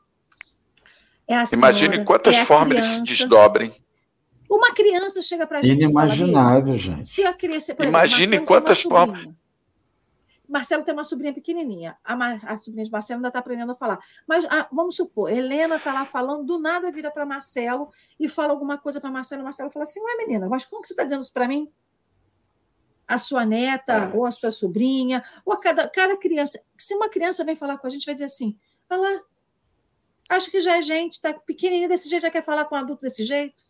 [1.26, 3.72] É a senhora, Imagine quantas é formas eles se desdobrem.
[4.48, 5.82] Uma criança chega para a gente.
[5.82, 7.08] Inimaginável, fala, gente.
[7.08, 9.28] Se a criança, Imagine exemplo, quantas formas.
[10.48, 11.96] Marcelo tem uma sobrinha pequenininha.
[12.04, 12.14] A,
[12.52, 13.98] a sobrinha de Marcelo ainda está aprendendo a falar.
[14.26, 18.52] Mas a, vamos supor, Helena está lá falando, do nada vira para Marcelo e fala
[18.52, 19.42] alguma coisa para Marcelo.
[19.42, 21.70] Marcelo fala assim: Ué, menina, mas como que você está dizendo isso para mim?
[23.08, 24.16] A sua neta, é.
[24.16, 26.60] ou a sua sobrinha, ou a cada, cada criança.
[26.76, 28.56] Se uma criança vem falar com a gente, vai dizer assim:
[28.90, 29.22] Olha lá,
[30.30, 33.02] acho que já é gente, está pequenininha desse jeito, já quer falar com um adulto
[33.02, 33.64] desse jeito.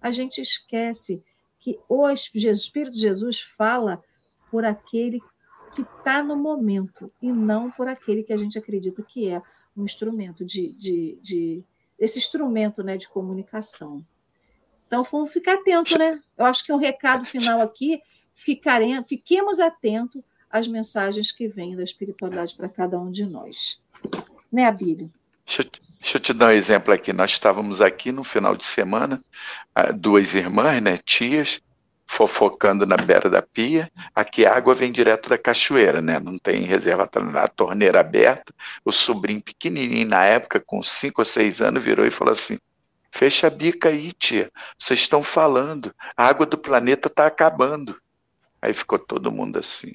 [0.00, 1.22] A gente esquece
[1.58, 4.02] que o Espírito de Jesus fala
[4.50, 5.20] por aquele
[5.76, 9.42] que está no momento e não por aquele que a gente acredita que é
[9.76, 11.64] um instrumento de, de, de
[11.98, 14.02] esse instrumento né, de comunicação.
[14.86, 16.18] Então, vamos ficar atento, né?
[16.38, 18.00] Eu acho que um recado final aqui,
[18.32, 23.84] ficaremos, fiquemos atentos às mensagens que vêm da espiritualidade para cada um de nós.
[24.50, 25.12] Né, Abílio?
[25.44, 25.70] Deixa eu,
[26.00, 27.12] deixa eu te dar um exemplo aqui.
[27.12, 29.22] Nós estávamos aqui no final de semana,
[29.74, 31.60] ah, duas irmãs, né, tias,
[32.06, 33.90] fofocando na beira da pia.
[34.14, 36.20] Aqui a água vem direto da cachoeira, né?
[36.20, 38.54] Não tem reservatório, a torneira aberta.
[38.84, 42.58] O sobrinho pequenininho na época, com cinco ou seis anos, virou e falou assim:
[43.10, 44.50] Fecha a bica aí, tia.
[44.78, 45.94] Vocês estão falando.
[46.16, 47.96] A água do planeta está acabando.
[48.60, 49.94] Aí ficou todo mundo assim.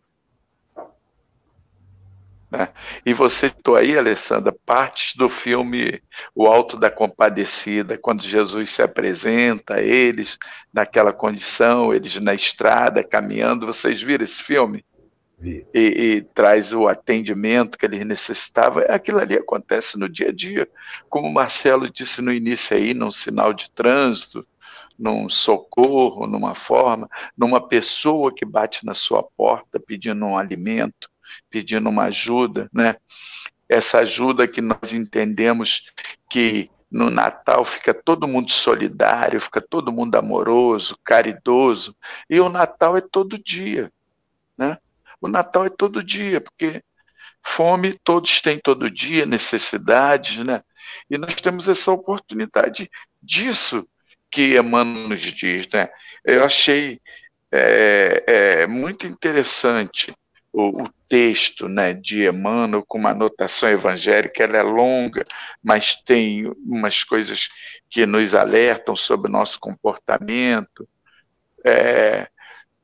[2.51, 2.67] Né?
[3.05, 6.03] E você citou aí, Alessandra, partes do filme
[6.35, 10.37] O Alto da Compadecida, quando Jesus se apresenta a eles
[10.73, 13.65] naquela condição, eles na estrada, caminhando.
[13.65, 14.83] Vocês viram esse filme?
[15.43, 18.83] E, e, traz o atendimento que eles necessitavam.
[18.89, 20.69] Aquilo ali acontece no dia a dia.
[21.09, 24.45] Como o Marcelo disse no início aí, num sinal de trânsito,
[24.99, 31.09] num socorro, numa forma, numa pessoa que bate na sua porta pedindo um alimento,
[31.49, 32.95] pedindo uma ajuda, né?
[33.67, 35.91] Essa ajuda que nós entendemos
[36.29, 41.95] que no Natal fica todo mundo solidário, fica todo mundo amoroso, caridoso,
[42.29, 43.91] e o Natal é todo dia,
[44.57, 44.77] né?
[45.21, 46.83] O Natal é todo dia, porque
[47.41, 50.61] fome todos têm todo dia, necessidades, né?
[51.09, 52.89] E nós temos essa oportunidade
[53.21, 53.87] disso
[54.29, 55.89] que Emmanuel nos diz, né?
[56.25, 56.99] Eu achei
[57.51, 60.13] é, é, muito interessante
[60.53, 65.25] o, o, texto né, de Emmanuel com uma anotação evangélica, ela é longa,
[65.61, 67.49] mas tem umas coisas
[67.89, 70.87] que nos alertam sobre o nosso comportamento.
[71.65, 72.27] É,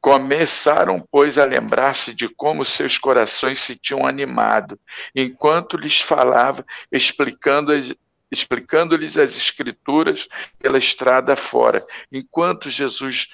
[0.01, 4.79] começaram, pois, a lembrar-se de como seus corações se tinham animado,
[5.15, 7.73] enquanto lhes falava, explicando
[8.29, 10.27] explicando-lhes as escrituras
[10.59, 13.29] pela estrada fora, enquanto Jesus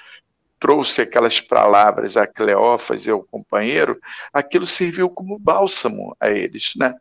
[0.64, 4.00] trouxe aquelas palavras a Cleófas e ao companheiro,
[4.32, 6.94] aquilo serviu como bálsamo a eles, né?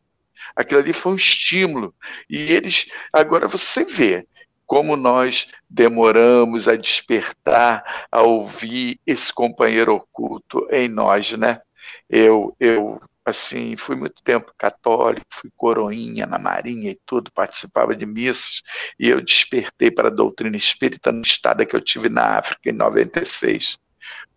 [0.53, 1.95] Aquilo ali foi um estímulo.
[2.29, 4.27] E eles, agora você vê
[4.65, 11.61] como nós demoramos a despertar, a ouvir esse companheiro oculto em nós, né?
[12.09, 18.05] Eu, eu assim, fui muito tempo católico, fui coroinha na marinha e tudo, participava de
[18.05, 18.61] missas,
[18.99, 22.73] e eu despertei para a doutrina espírita no estado que eu tive na África em
[22.73, 23.77] 96,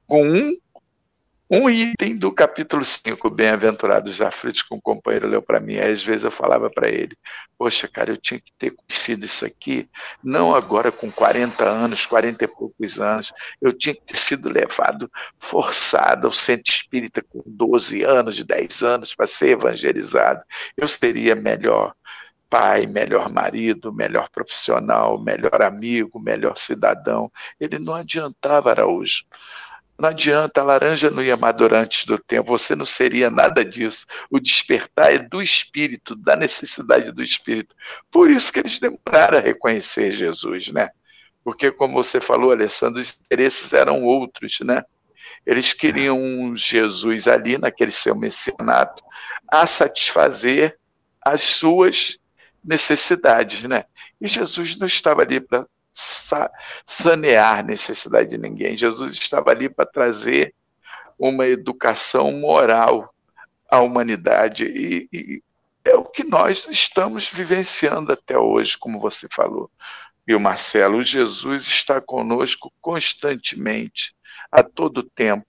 [0.07, 0.57] com um
[1.49, 5.79] um item do capítulo 5, Bem-aventurados aflitos, que um companheiro leu para mim.
[5.79, 7.17] Às vezes eu falava para ele:
[7.57, 9.89] Poxa, cara, eu tinha que ter conhecido isso aqui,
[10.23, 13.33] não agora com 40 anos, 40 e poucos anos.
[13.63, 19.15] Eu tinha que ter sido levado forçado ao centro espírita com 12 anos, 10 anos,
[19.15, 20.45] para ser evangelizado.
[20.77, 21.95] Eu seria melhor
[22.51, 27.31] pai, melhor marido, melhor profissional, melhor amigo, melhor cidadão.
[27.61, 29.25] Ele não adiantava, Araújo.
[29.99, 34.07] Não adianta, a laranja não ia madurar antes do tempo, você não seria nada disso.
[34.31, 37.75] O despertar é do espírito, da necessidade do espírito.
[38.11, 40.91] Por isso que eles demoraram a reconhecer Jesus, né?
[41.43, 44.85] Porque, como você falou, Alessandro, os interesses eram outros, né?
[45.47, 49.03] Eles queriam um Jesus ali, naquele seu messianato,
[49.49, 50.77] a satisfazer
[51.23, 52.19] as suas
[52.63, 53.85] necessidades, né?
[54.21, 55.65] E Jesus não estava ali para
[56.85, 58.77] sanear necessidade de ninguém.
[58.77, 60.55] Jesus estava ali para trazer
[61.19, 63.15] uma educação moral
[63.71, 64.67] à humanidade.
[64.67, 65.43] E, e
[65.85, 69.71] é o que nós estamos vivenciando até hoje, como você falou.
[70.29, 74.15] E o Marcelo, Jesus está conosco constantemente,
[74.51, 75.47] a todo tempo,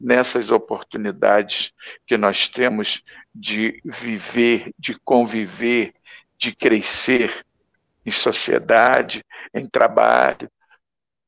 [0.00, 1.72] nessas oportunidades
[2.06, 3.02] que nós temos
[3.34, 5.94] de viver, de conviver,
[6.38, 7.44] de crescer
[8.04, 9.24] em sociedade,
[9.54, 10.50] em trabalho,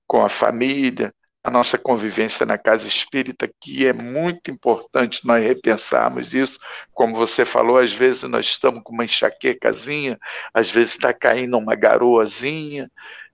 [0.06, 1.12] com a família,
[1.44, 6.58] a nossa convivência na casa espírita, que é muito importante nós repensarmos isso.
[6.94, 10.18] Como você falou, às vezes nós estamos com uma enxaquecazinha,
[10.54, 12.90] às vezes está caindo uma garoazinha.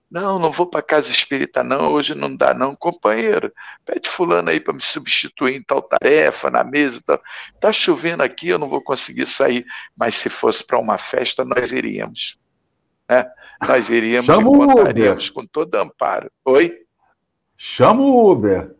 [0.09, 2.75] Não, não vou para casa espírita, não, hoje não dá, não.
[2.75, 3.49] Companheiro,
[3.85, 7.21] pede fulano aí para me substituir em tal tarefa, na mesa tal.
[7.55, 9.65] Está chovendo aqui, eu não vou conseguir sair.
[9.95, 12.40] Mas se fosse para uma festa, nós iríamos.
[13.11, 13.29] Né?
[13.67, 16.31] Nós iríamos Chama e contaríamos com todo amparo.
[16.45, 16.85] Oi?
[17.57, 18.73] Chama o Uber.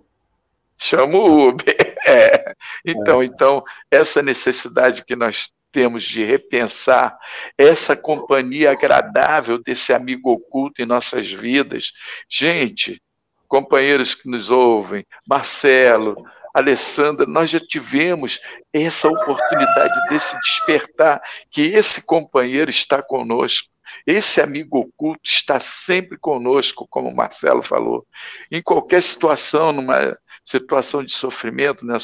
[0.78, 1.76] Chama o Uber.
[2.04, 2.56] É.
[2.84, 3.26] Então, é.
[3.26, 7.16] então, essa necessidade que nós temos de repensar
[7.56, 11.94] essa companhia agradável desse amigo oculto em nossas vidas.
[12.28, 13.00] Gente,
[13.48, 16.16] companheiros que nos ouvem, Marcelo,
[16.56, 18.42] Alessandra, nós já tivemos
[18.74, 21.22] essa oportunidade desse despertar,
[21.52, 23.70] que esse companheiro está conosco.
[24.06, 28.06] Esse amigo oculto está sempre conosco, como o Marcelo falou.
[28.52, 31.98] Em qualquer situação, numa situação de sofrimento, né,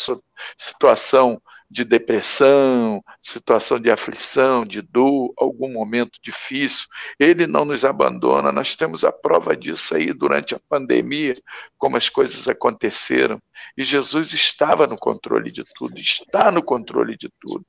[0.57, 6.87] situação de depressão, situação de aflição, de dor, algum momento difícil,
[7.19, 8.51] ele não nos abandona.
[8.51, 11.35] Nós temos a prova disso aí durante a pandemia,
[11.77, 13.41] como as coisas aconteceram.
[13.77, 17.65] E Jesus estava no controle de tudo, está no controle de tudo.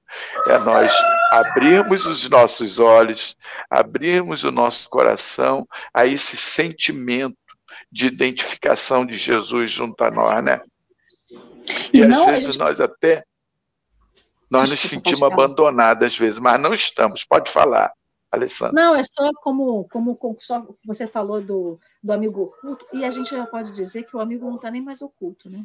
[0.47, 0.93] É nós
[1.33, 3.37] abrirmos os nossos olhos,
[3.69, 7.37] abrirmos o nosso coração a esse sentimento
[7.91, 10.61] de identificação de Jesus junto a nós, né?
[11.93, 12.59] E, e às vezes gente...
[12.59, 13.25] nós até
[14.51, 17.25] nós nos sentimos abandonados às vezes, mas não estamos.
[17.25, 17.93] Pode falar,
[18.31, 18.73] Alessandra.
[18.75, 23.11] Não, é só como, como, como só você falou do, do amigo oculto, e a
[23.11, 25.65] gente já pode dizer que o amigo não está nem mais oculto, né?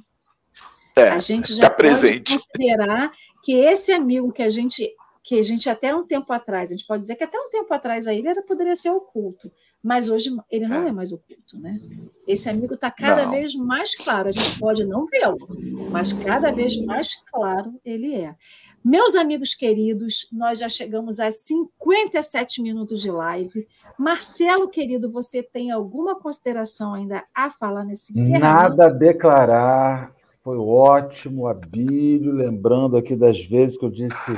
[0.95, 2.31] É, a gente já tá pode presente.
[2.31, 3.11] considerar
[3.43, 6.85] que esse amigo que a gente que a gente até um tempo atrás, a gente
[6.85, 9.49] pode dizer que até um tempo atrás aí ele era, poderia ser oculto,
[9.81, 11.79] mas hoje ele não é, é mais oculto, né?
[12.27, 13.31] Esse amigo está cada não.
[13.31, 15.47] vez mais claro, a gente pode não vê-lo,
[15.89, 18.35] mas cada vez mais claro ele é.
[18.83, 23.65] Meus amigos queridos, nós já chegamos a 57 minutos de live.
[23.97, 28.41] Marcelo, querido, você tem alguma consideração ainda a falar nesse encerramento?
[28.43, 30.13] Nada a declarar.
[30.43, 34.37] Foi ótimo, Abílio, lembrando aqui das vezes que eu disse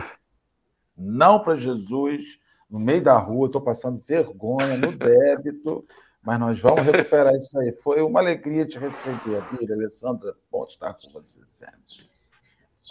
[0.96, 2.38] não para Jesus
[2.70, 5.84] no meio da rua, estou passando vergonha no débito,
[6.22, 7.72] mas nós vamos recuperar isso aí.
[7.72, 12.14] Foi uma alegria te receber, Abílio, Alessandra, bom estar com você sempre.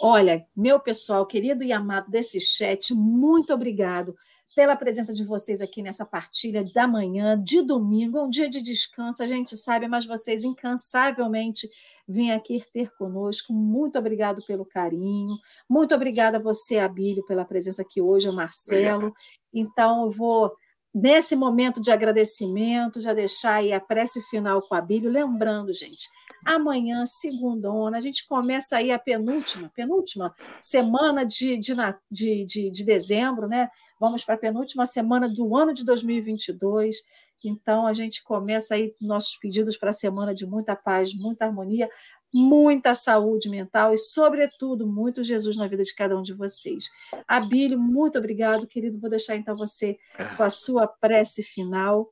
[0.01, 4.15] Olha, meu pessoal querido e amado desse chat, muito obrigado
[4.53, 9.21] pela presença de vocês aqui nessa partilha da manhã, de domingo, um dia de descanso,
[9.21, 11.69] a gente sabe, mas vocês incansavelmente
[12.07, 13.51] vêm aqui ter conosco.
[13.51, 15.37] Muito obrigado pelo carinho,
[15.69, 19.13] muito obrigada a você, Abílio, pela presença aqui hoje, o Marcelo.
[19.53, 20.53] Então, eu vou,
[20.93, 26.09] nesse momento de agradecimento, já deixar aí a prece final com a Abílio, lembrando, gente,
[26.45, 31.73] Amanhã, segundona, a gente começa aí a penúltima, penúltima semana de, de,
[32.11, 33.67] de, de, de dezembro, né?
[33.99, 36.97] Vamos para a penúltima semana do ano de 2022.
[37.43, 41.89] Então, a gente começa aí nossos pedidos para a semana de muita paz, muita harmonia,
[42.33, 46.89] muita saúde mental e, sobretudo, muito Jesus na vida de cada um de vocês.
[47.27, 48.99] Abílio, muito obrigado, querido.
[48.99, 49.97] Vou deixar então você
[50.37, 52.11] com a sua prece final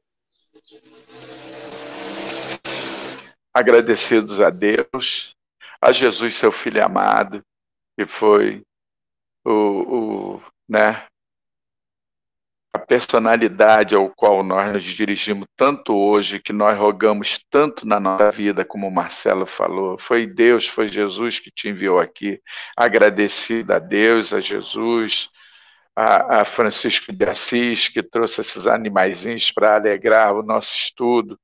[3.54, 5.36] agradecidos a Deus,
[5.80, 7.44] a Jesus, seu filho amado,
[7.96, 8.64] que foi
[9.46, 11.06] o, o né,
[12.74, 18.32] a personalidade ao qual nós nos dirigimos tanto hoje, que nós rogamos tanto na nossa
[18.32, 19.98] vida, como o Marcelo falou.
[20.00, 22.42] Foi Deus, foi Jesus que te enviou aqui.
[22.76, 25.30] Agradecido a Deus, a Jesus,
[25.96, 31.40] a, a Francisco de Assis, que trouxe esses animaizinhos para alegrar o nosso estudo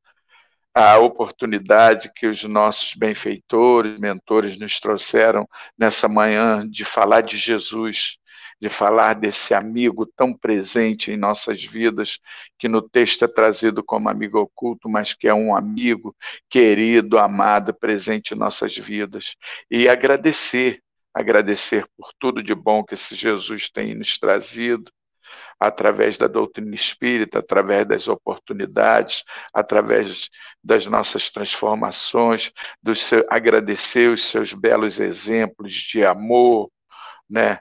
[0.82, 5.46] a oportunidade que os nossos benfeitores, mentores nos trouxeram
[5.78, 8.18] nessa manhã de falar de Jesus,
[8.62, 12.20] de falar desse amigo tão presente em nossas vidas,
[12.58, 16.16] que no texto é trazido como amigo oculto, mas que é um amigo
[16.50, 19.36] querido, amado, presente em nossas vidas.
[19.70, 20.82] E agradecer,
[21.14, 24.90] agradecer por tudo de bom que esse Jesus tem nos trazido,
[25.60, 30.30] através da doutrina espírita, através das oportunidades, através
[30.64, 32.52] das nossas transformações,
[32.96, 36.72] seu, agradecer os seus belos exemplos de amor,
[37.30, 37.60] né?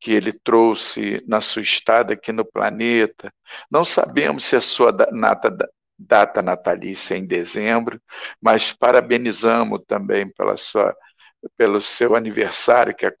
[0.00, 3.32] que ele trouxe na sua estada aqui no planeta.
[3.70, 8.00] Não sabemos se a sua data, natalícia é em dezembro,
[8.40, 10.96] mas parabenizamos também pela sua,
[11.56, 13.14] pelo seu aniversário, que é, é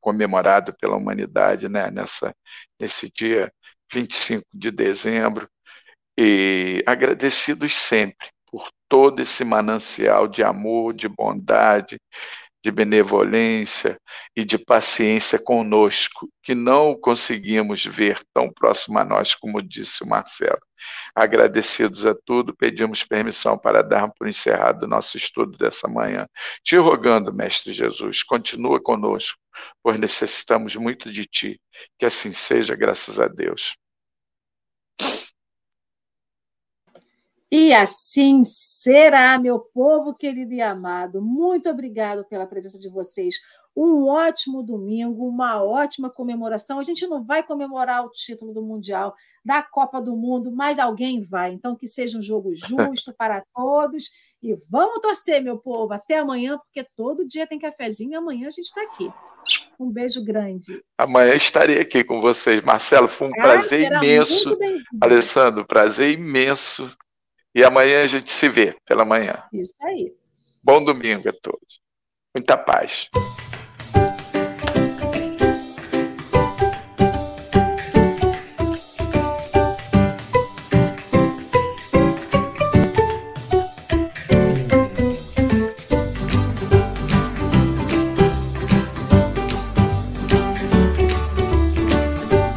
[0.00, 2.34] comemorado pela humanidade né, nessa,
[2.80, 3.52] nesse dia
[3.92, 5.48] 25 de dezembro.
[6.18, 11.98] E agradecidos sempre por todo esse manancial de amor, de bondade,
[12.66, 13.96] de benevolência
[14.34, 20.08] e de paciência conosco, que não conseguimos ver tão próximo a nós, como disse o
[20.08, 20.58] Marcelo.
[21.14, 26.26] Agradecidos a tudo, pedimos permissão para dar por encerrado o nosso estudo dessa manhã.
[26.64, 29.38] Te rogando, Mestre Jesus, continua conosco,
[29.80, 31.60] pois necessitamos muito de Ti.
[31.96, 33.76] Que assim seja, graças a Deus.
[37.58, 41.22] E assim será, meu povo querido e amado.
[41.22, 43.36] Muito obrigado pela presença de vocês.
[43.74, 46.78] Um ótimo domingo, uma ótima comemoração.
[46.78, 51.22] A gente não vai comemorar o título do Mundial, da Copa do Mundo, mas alguém
[51.22, 51.54] vai.
[51.54, 54.10] Então, que seja um jogo justo para todos.
[54.42, 55.94] E vamos torcer, meu povo.
[55.94, 59.10] Até amanhã, porque todo dia tem cafezinho e amanhã a gente está aqui.
[59.80, 60.84] Um beijo grande.
[60.98, 62.60] Amanhã estarei aqui com vocês.
[62.60, 64.58] Marcelo, foi um ah, prazer imenso.
[65.00, 66.94] Alessandro, prazer imenso
[67.56, 69.42] e amanhã a gente se vê pela manhã.
[69.50, 70.12] Isso aí.
[70.62, 71.80] Bom domingo a todos.
[72.34, 73.08] Muita paz.